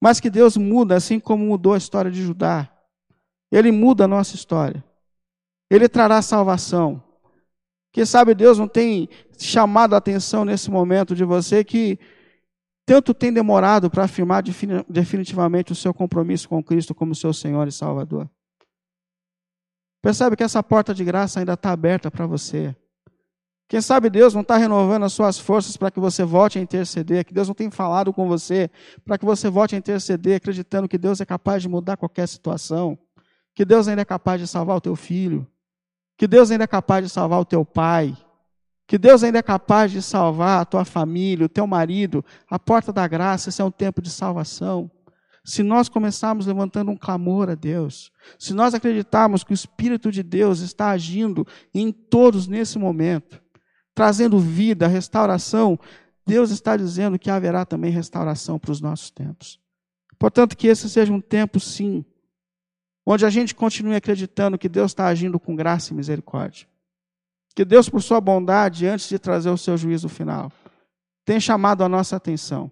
Mas 0.01 0.21
que 0.21 0.31
Deus 0.31 0.57
muda 0.57 0.97
assim 0.97 1.19
como 1.19 1.45
mudou 1.45 1.75
a 1.75 1.79
história 1.79 2.11
de 2.11 2.23
Judá. 2.23 2.71
Ele 3.51 3.71
muda 3.71 4.05
a 4.05 4.09
nossa 4.09 4.35
história. 4.35 4.85
Ele 5.71 5.89
trará 5.89 6.21
salvação. 6.23 7.03
Quem 7.93 8.05
sabe 8.05 8.35
Deus 8.35 8.59
não 8.59 8.67
tem 8.67 9.09
chamado 9.39 9.95
a 9.95 9.99
atenção 9.99 10.45
nesse 10.45 10.71
momento 10.71 11.15
de 11.15 11.25
você 11.25 11.63
que 11.63 11.99
tanto 12.85 13.15
tem 13.15 13.33
demorado 13.33 13.89
para 13.89 14.05
afirmar 14.05 14.43
definitivamente 14.89 15.73
o 15.73 15.75
seu 15.75 15.95
compromisso 15.95 16.49
com 16.49 16.63
Cristo 16.63 16.95
como 16.95 17.15
seu 17.15 17.33
Senhor 17.33 17.67
e 17.67 17.73
Salvador. 17.73 18.29
Percebe 20.03 20.37
que 20.37 20.43
essa 20.43 20.63
porta 20.63 20.93
de 20.93 21.03
graça 21.03 21.41
ainda 21.41 21.55
está 21.55 21.71
aberta 21.71 22.11
para 22.11 22.27
você. 22.27 22.77
Quem 23.75 23.81
sabe 23.81 24.09
Deus 24.09 24.33
não 24.33 24.43
está 24.43 24.57
renovando 24.57 25.03
as 25.03 25.13
suas 25.13 25.37
forças 25.37 25.77
para 25.77 25.91
que 25.91 25.99
você 25.99 26.23
volte 26.23 26.61
a 26.61 26.63
interceder, 26.63 27.25
que 27.25 27.35
Deus 27.35 27.49
não 27.49 27.57
tem 27.57 27.73
falado 27.73 28.13
com 28.13 28.29
você 28.29 28.71
para 29.05 29.19
que 29.19 29.25
você 29.25 29.51
volte 29.51 29.75
a 29.75 29.79
interceder, 29.79 30.37
acreditando 30.37 30.87
que 30.87 30.97
Deus 30.97 31.21
é 31.21 31.25
capaz 31.25 31.61
de 31.61 31.69
mudar 31.69 31.97
qualquer 31.97 32.29
situação 32.29 32.97
que 33.53 33.65
Deus 33.65 33.89
ainda 33.89 34.03
é 34.03 34.05
capaz 34.05 34.41
de 34.41 34.47
salvar 34.47 34.77
o 34.77 34.81
teu 34.81 34.95
filho, 34.95 35.45
que 36.17 36.29
Deus 36.29 36.53
ainda 36.53 36.63
é 36.63 36.67
capaz 36.69 37.05
de 37.05 37.11
salvar 37.11 37.41
o 37.41 37.45
teu 37.45 37.65
pai, 37.65 38.17
que 38.87 38.97
Deus 38.97 39.25
ainda 39.25 39.41
é 39.41 39.43
capaz 39.43 39.91
de 39.91 40.01
salvar 40.01 40.61
a 40.61 40.65
tua 40.65 40.85
família, 40.85 41.47
o 41.47 41.49
teu 41.49 41.67
marido, 41.67 42.25
a 42.49 42.61
porta 42.61 42.93
da 42.93 43.09
graça, 43.09 43.49
esse 43.49 43.61
é 43.61 43.65
um 43.65 43.73
tempo 43.73 44.01
de 44.01 44.09
salvação. 44.09 44.89
Se 45.45 45.65
nós 45.65 45.89
começarmos 45.89 46.47
levantando 46.47 46.93
um 46.93 46.97
clamor 46.97 47.51
a 47.51 47.57
Deus, 47.57 48.13
se 48.39 48.55
nós 48.55 48.73
acreditarmos 48.73 49.43
que 49.43 49.51
o 49.51 49.53
Espírito 49.53 50.13
de 50.13 50.23
Deus 50.23 50.61
está 50.61 50.91
agindo 50.91 51.45
em 51.75 51.91
todos 51.91 52.47
nesse 52.47 52.79
momento, 52.79 53.43
trazendo 53.95 54.39
vida, 54.39 54.87
restauração, 54.87 55.79
Deus 56.27 56.51
está 56.51 56.77
dizendo 56.77 57.19
que 57.19 57.31
haverá 57.31 57.65
também 57.65 57.91
restauração 57.91 58.59
para 58.59 58.73
os 58.73 58.81
nossos 58.81 59.11
tempos. 59.11 59.61
Portanto, 60.19 60.57
que 60.57 60.67
esse 60.67 60.89
seja 60.89 61.13
um 61.13 61.21
tempo, 61.21 61.61
sim, 61.61 62.05
onde 63.07 63.27
a 63.27 63.31
gente 63.31 63.55
continue 63.55 63.95
acreditando 63.95 64.59
que 64.59 64.69
Deus 64.69 64.91
está 64.93 65.07
agindo 65.07 65.39
com 65.39 65.55
graça 65.55 65.93
e 65.93 65.97
misericórdia. 65.97 66.67
Que 67.55 67.65
Deus, 67.65 67.89
por 67.89 68.03
sua 68.03 68.21
bondade, 68.21 68.87
antes 68.87 69.09
de 69.09 69.19
trazer 69.19 69.51
o 69.51 69.59
seu 69.59 69.77
juízo 69.77 70.09
final, 70.09 70.51
tem 71.25 71.39
chamado 71.39 71.85
a 71.85 71.89
nossa 71.89 72.17
atenção, 72.17 72.71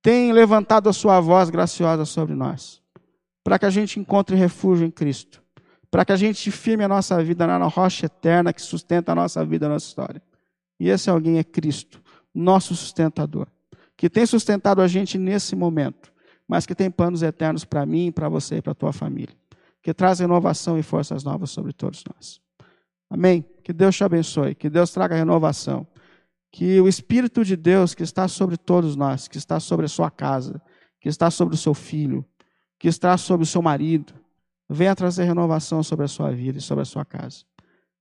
tem 0.00 0.32
levantado 0.32 0.88
a 0.88 0.92
sua 0.92 1.20
voz 1.20 1.50
graciosa 1.50 2.04
sobre 2.04 2.34
nós, 2.34 2.80
para 3.42 3.58
que 3.58 3.66
a 3.66 3.70
gente 3.70 3.98
encontre 3.98 4.36
refúgio 4.36 4.86
em 4.86 4.90
Cristo, 4.90 5.42
para 5.96 6.04
que 6.04 6.12
a 6.12 6.16
gente 6.16 6.50
firme 6.50 6.84
a 6.84 6.88
nossa 6.88 7.24
vida 7.24 7.46
na 7.46 7.64
rocha 7.64 8.04
eterna 8.04 8.52
que 8.52 8.60
sustenta 8.60 9.12
a 9.12 9.14
nossa 9.14 9.42
vida, 9.46 9.64
a 9.64 9.70
nossa 9.70 9.86
história. 9.86 10.22
E 10.78 10.90
esse 10.90 11.08
alguém 11.08 11.38
é 11.38 11.42
Cristo, 11.42 12.02
nosso 12.34 12.76
sustentador, 12.76 13.46
que 13.96 14.10
tem 14.10 14.26
sustentado 14.26 14.82
a 14.82 14.86
gente 14.86 15.16
nesse 15.16 15.56
momento 15.56 16.12
mas 16.46 16.66
que 16.66 16.74
tem 16.74 16.90
planos 16.90 17.22
eternos 17.22 17.64
para 17.64 17.84
mim, 17.84 18.12
para 18.12 18.28
você 18.28 18.58
e 18.58 18.62
para 18.62 18.72
a 18.72 18.74
tua 18.74 18.92
família. 18.92 19.34
Que 19.82 19.94
traz 19.94 20.20
renovação 20.20 20.78
e 20.78 20.82
forças 20.82 21.24
novas 21.24 21.50
sobre 21.50 21.72
todos 21.72 22.04
nós. 22.04 22.40
Amém? 23.08 23.44
Que 23.64 23.72
Deus 23.72 23.96
te 23.96 24.04
abençoe, 24.04 24.54
que 24.54 24.68
Deus 24.68 24.90
traga 24.90 25.16
renovação. 25.16 25.86
Que 26.52 26.78
o 26.78 26.88
Espírito 26.88 27.42
de 27.42 27.56
Deus 27.56 27.94
que 27.94 28.02
está 28.02 28.28
sobre 28.28 28.56
todos 28.56 28.96
nós, 28.96 29.28
que 29.28 29.38
está 29.38 29.58
sobre 29.58 29.86
a 29.86 29.88
sua 29.88 30.10
casa, 30.10 30.60
que 31.00 31.08
está 31.08 31.30
sobre 31.30 31.54
o 31.54 31.58
seu 31.58 31.74
filho, 31.74 32.22
que 32.78 32.86
está 32.86 33.16
sobre 33.16 33.44
o 33.44 33.46
seu 33.46 33.62
marido, 33.62 34.14
venha 34.68 34.94
trazer 34.94 35.24
renovação 35.24 35.82
sobre 35.82 36.04
a 36.04 36.08
sua 36.08 36.30
vida 36.30 36.58
e 36.58 36.60
sobre 36.60 36.82
a 36.82 36.84
sua 36.84 37.04
casa. 37.04 37.44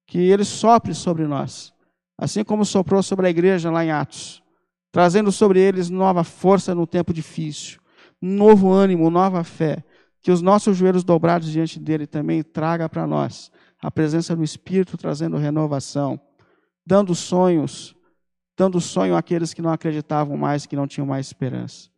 Que 0.08 0.17
ele 0.17 0.43
sopre 0.43 0.93
sobre 0.93 1.25
nós, 1.25 1.73
assim 2.17 2.43
como 2.43 2.65
soprou 2.65 3.01
sobre 3.01 3.28
a 3.28 3.30
igreja 3.30 3.71
lá 3.71 3.84
em 3.84 3.91
Atos, 3.91 4.41
trazendo 4.91 5.32
sobre 5.32 5.60
eles 5.60 5.89
nova 5.89 6.23
força 6.23 6.73
no 6.73 6.88
tempo 6.88 7.13
difícil, 7.13 7.80
novo 8.21 8.71
ânimo, 8.71 9.10
nova 9.10 9.43
fé. 9.43 9.84
Que 10.21 10.32
os 10.32 10.41
nossos 10.41 10.75
joelhos 10.75 11.04
dobrados 11.04 11.51
diante 11.51 11.80
dele 11.80 12.08
também 12.08 12.41
traga 12.41 12.89
para 12.89 13.06
nós 13.06 13.51
a 13.80 13.91
presença 13.91 14.36
do 14.36 14.43
Espírito 14.43 14.97
trazendo 14.97 15.38
renovação, 15.38 16.19
dando 16.86 17.13
sonhos, 17.13 17.95
dando 18.58 18.82
sonho 18.82 19.15
àqueles 19.15 19.54
que 19.54 19.62
não 19.62 19.71
acreditavam 19.71 20.38
mais, 20.38 20.65
que 20.65 20.75
não 20.75 20.88
tinham 20.88 21.06
mais 21.06 21.28
esperança, 21.28 21.89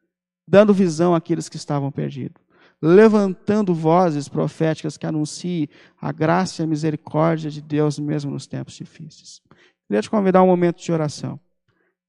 dando 0.48 0.74
visão 0.74 1.16
àqueles 1.16 1.48
que 1.48 1.56
estavam 1.56 1.92
perdidos, 1.92 2.42
levantando 2.82 3.74
vozes 3.74 4.28
proféticas 4.28 4.98
que 4.98 5.06
anunciem 5.06 5.68
a 6.00 6.12
graça 6.12 6.62
e 6.62 6.64
a 6.64 6.68
misericórdia 6.68 7.50
de 7.50 7.62
Deus 7.62 7.98
mesmo 7.98 8.32
nos 8.32 8.46
tempos 8.46 8.76
difíceis. 8.76 9.42
Queria 9.88 10.02
te 10.02 10.10
convidar 10.10 10.40
a 10.40 10.44
um 10.44 10.48
momento 10.48 10.82
de 10.82 10.92
oração, 10.92 11.40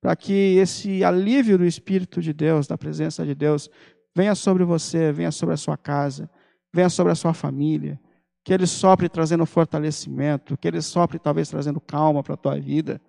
para 0.00 0.14
que 0.14 0.56
esse 0.56 1.02
alívio 1.02 1.56
do 1.56 1.64
Espírito 1.64 2.20
de 2.20 2.32
Deus, 2.32 2.66
da 2.66 2.76
presença 2.76 3.24
de 3.24 3.34
Deus, 3.34 3.70
venha 4.14 4.34
sobre 4.34 4.64
você, 4.64 5.12
venha 5.12 5.30
sobre 5.30 5.54
a 5.54 5.56
sua 5.56 5.76
casa, 5.76 6.30
venha 6.72 6.88
sobre 6.88 7.12
a 7.12 7.16
sua 7.16 7.32
família, 7.32 7.98
que 8.44 8.52
Ele 8.52 8.66
sopre 8.66 9.08
trazendo 9.08 9.46
fortalecimento, 9.46 10.56
que 10.56 10.68
Ele 10.68 10.80
sopre 10.82 11.18
talvez 11.18 11.48
trazendo 11.48 11.80
calma 11.80 12.22
para 12.22 12.34
a 12.34 12.36
tua 12.36 12.58
vida, 12.58 13.00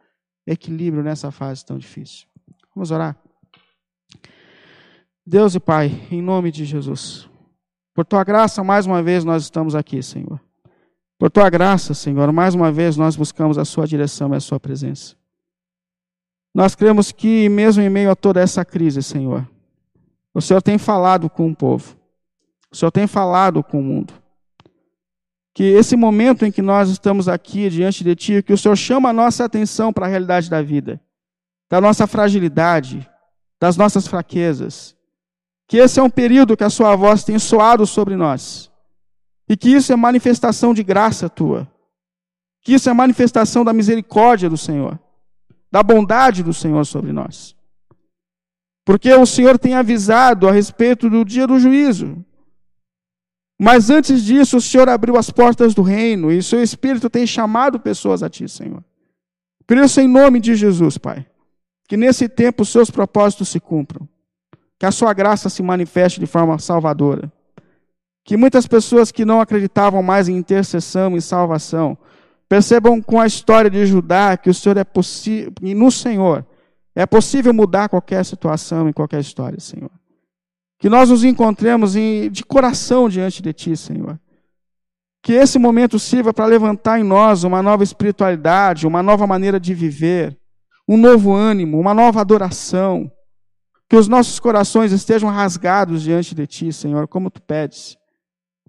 equilíbrio 0.45 1.03
nessa 1.03 1.31
fase 1.31 1.65
tão 1.65 1.77
difícil. 1.77 2.27
Vamos 2.75 2.91
orar? 2.91 3.17
Deus 5.25 5.53
e 5.53 5.59
Pai, 5.59 6.07
em 6.09 6.21
nome 6.21 6.51
de 6.51 6.65
Jesus, 6.65 7.28
por 7.99 8.05
tua 8.05 8.23
graça, 8.23 8.63
mais 8.63 8.85
uma 8.85 9.03
vez 9.03 9.25
nós 9.25 9.43
estamos 9.43 9.75
aqui, 9.75 10.01
Senhor. 10.01 10.39
Por 11.17 11.29
tua 11.29 11.49
graça, 11.49 11.93
Senhor, 11.93 12.31
mais 12.31 12.55
uma 12.55 12.71
vez 12.71 12.95
nós 12.95 13.17
buscamos 13.17 13.57
a 13.57 13.65
Sua 13.65 13.85
direção 13.85 14.33
e 14.33 14.37
a 14.37 14.39
Sua 14.39 14.57
presença. 14.57 15.17
Nós 16.55 16.75
cremos 16.75 17.11
que, 17.11 17.49
mesmo 17.49 17.83
em 17.83 17.89
meio 17.89 18.09
a 18.09 18.15
toda 18.15 18.39
essa 18.39 18.63
crise, 18.63 19.03
Senhor, 19.03 19.45
o 20.33 20.39
Senhor 20.39 20.61
tem 20.61 20.77
falado 20.77 21.29
com 21.29 21.51
o 21.51 21.53
povo, 21.53 21.97
o 22.71 22.75
Senhor 22.77 22.89
tem 22.89 23.05
falado 23.05 23.61
com 23.61 23.81
o 23.81 23.83
mundo. 23.83 24.13
Que 25.53 25.65
esse 25.65 25.97
momento 25.97 26.45
em 26.45 26.53
que 26.53 26.61
nós 26.61 26.89
estamos 26.89 27.27
aqui 27.27 27.69
diante 27.69 28.01
de 28.01 28.15
Ti, 28.15 28.41
que 28.41 28.53
o 28.53 28.57
Senhor 28.57 28.77
chama 28.77 29.09
a 29.09 29.13
nossa 29.13 29.43
atenção 29.43 29.91
para 29.91 30.05
a 30.05 30.09
realidade 30.09 30.49
da 30.49 30.61
vida, 30.61 31.01
da 31.69 31.81
nossa 31.81 32.07
fragilidade, 32.07 33.05
das 33.59 33.75
nossas 33.75 34.07
fraquezas, 34.07 34.95
que 35.69 35.77
esse 35.77 35.99
é 35.99 36.03
um 36.03 36.09
período 36.09 36.57
que 36.57 36.63
a 36.63 36.69
Sua 36.69 36.95
voz 36.95 37.23
tem 37.23 37.37
soado 37.37 37.85
sobre 37.85 38.15
nós. 38.15 38.71
E 39.47 39.55
que 39.55 39.69
isso 39.69 39.93
é 39.93 39.95
manifestação 39.95 40.73
de 40.73 40.83
graça 40.83 41.29
tua. 41.29 41.71
Que 42.63 42.73
isso 42.73 42.89
é 42.89 42.93
manifestação 42.93 43.63
da 43.63 43.71
misericórdia 43.71 44.49
do 44.49 44.57
Senhor. 44.57 44.99
Da 45.71 45.83
bondade 45.83 46.41
do 46.41 46.55
Senhor 46.55 46.83
sobre 46.85 47.13
nós. 47.13 47.55
Porque 48.83 49.13
o 49.13 49.27
Senhor 49.27 49.59
tem 49.59 49.75
avisado 49.75 50.47
a 50.47 50.51
respeito 50.51 51.07
do 51.07 51.23
dia 51.23 51.45
do 51.45 51.59
juízo. 51.59 52.25
Mas 53.61 53.91
antes 53.91 54.25
disso, 54.25 54.57
o 54.57 54.61
Senhor 54.61 54.89
abriu 54.89 55.17
as 55.17 55.29
portas 55.29 55.75
do 55.75 55.83
reino 55.83 56.31
e 56.31 56.39
o 56.39 56.43
seu 56.43 56.63
Espírito 56.63 57.11
tem 57.11 57.27
chamado 57.27 57.79
pessoas 57.79 58.23
a 58.23 58.29
Ti, 58.29 58.49
Senhor. 58.49 58.83
Por 59.67 59.77
isso, 59.77 60.01
em 60.01 60.07
nome 60.07 60.39
de 60.39 60.55
Jesus, 60.55 60.97
Pai, 60.97 61.27
que 61.87 61.95
nesse 61.95 62.27
tempo 62.27 62.63
os 62.63 62.69
seus 62.69 62.89
propósitos 62.89 63.49
se 63.49 63.59
cumpram 63.59 64.09
que 64.79 64.85
a 64.85 64.91
sua 64.91 65.13
graça 65.13 65.49
se 65.49 65.61
manifeste 65.61 66.21
de 66.21 66.25
forma 66.25 66.57
salvadora. 66.57 67.29
Que 68.23 68.37
muitas 68.37 68.65
pessoas 68.65 69.11
que 69.11 69.25
não 69.25 69.41
acreditavam 69.41 70.01
mais 70.01 70.29
em 70.29 70.37
intercessão 70.37 71.17
e 71.17 71.21
salvação 71.21 71.97
percebam 72.47 73.01
com 73.01 73.19
a 73.19 73.27
história 73.27 73.69
de 73.69 73.85
Judá 73.85 74.37
que 74.37 74.49
o 74.49 74.53
Senhor 74.53 74.77
é 74.77 74.83
possível, 74.83 75.51
e 75.61 75.75
no 75.75 75.91
Senhor 75.91 76.45
é 76.95 77.05
possível 77.05 77.53
mudar 77.53 77.89
qualquer 77.89 78.23
situação 78.23 78.87
e 78.87 78.93
qualquer 78.93 79.19
história, 79.19 79.59
Senhor. 79.59 79.91
Que 80.79 80.89
nós 80.89 81.09
nos 81.09 81.23
encontremos 81.23 81.95
em, 81.95 82.29
de 82.31 82.43
coração 82.43 83.09
diante 83.09 83.41
de 83.41 83.51
Ti, 83.51 83.75
Senhor. 83.75 84.17
Que 85.21 85.33
esse 85.33 85.59
momento 85.59 85.99
sirva 85.99 86.33
para 86.33 86.45
levantar 86.45 86.99
em 86.99 87.03
nós 87.03 87.43
uma 87.43 87.61
nova 87.61 87.83
espiritualidade, 87.83 88.87
uma 88.87 89.03
nova 89.03 89.27
maneira 89.27 89.59
de 89.59 89.73
viver, 89.73 90.37
um 90.87 90.97
novo 90.97 91.33
ânimo, 91.33 91.79
uma 91.79 91.93
nova 91.93 92.21
adoração 92.21 93.11
que 93.89 93.95
os 93.95 94.07
nossos 94.07 94.39
corações 94.39 94.91
estejam 94.91 95.29
rasgados 95.29 96.03
diante 96.03 96.35
de 96.35 96.45
Ti, 96.45 96.71
Senhor, 96.71 97.07
como 97.07 97.31
Tu 97.31 97.41
pedes, 97.41 97.97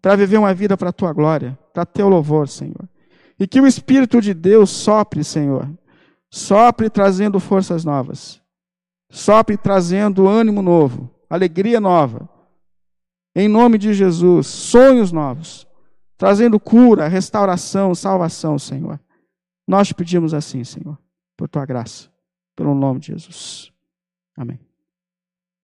para 0.01 0.17
viver 0.17 0.39
uma 0.39 0.55
vida 0.55 0.79
para 0.79 0.89
a 0.89 0.93
Tua 0.93 1.13
glória, 1.13 1.59
para 1.75 1.85
Teu 1.85 2.09
louvor, 2.09 2.49
Senhor. 2.49 2.89
E 3.39 3.47
que 3.47 3.61
o 3.61 3.67
Espírito 3.67 4.19
de 4.21 4.33
Deus 4.33 4.71
sopre, 4.71 5.23
Senhor, 5.23 5.71
sopre 6.31 6.89
trazendo 6.89 7.39
forças 7.39 7.85
novas, 7.85 8.41
sopre 9.11 9.59
trazendo 9.59 10.27
ânimo 10.27 10.63
novo, 10.63 11.15
alegria 11.29 11.81
nova. 11.81 12.27
Em 13.37 13.47
nome 13.47 13.77
de 13.77 13.93
Jesus, 13.93 14.47
sonhos 14.47 15.13
novos, 15.13 15.67
trazendo 16.17 16.59
cura, 16.59 17.09
restauração, 17.09 17.95
salvação, 17.95 18.59
Senhor. 18.59 18.99
Nós 19.69 19.89
te 19.89 19.95
pedimos 19.95 20.33
assim, 20.33 20.65
Senhor, 20.65 20.99
por 21.37 21.47
tua 21.47 21.67
graça, 21.67 22.09
pelo 22.57 22.75
nome 22.75 23.01
de 23.01 23.09
Jesus. 23.09 23.71
Amém. 24.37 24.70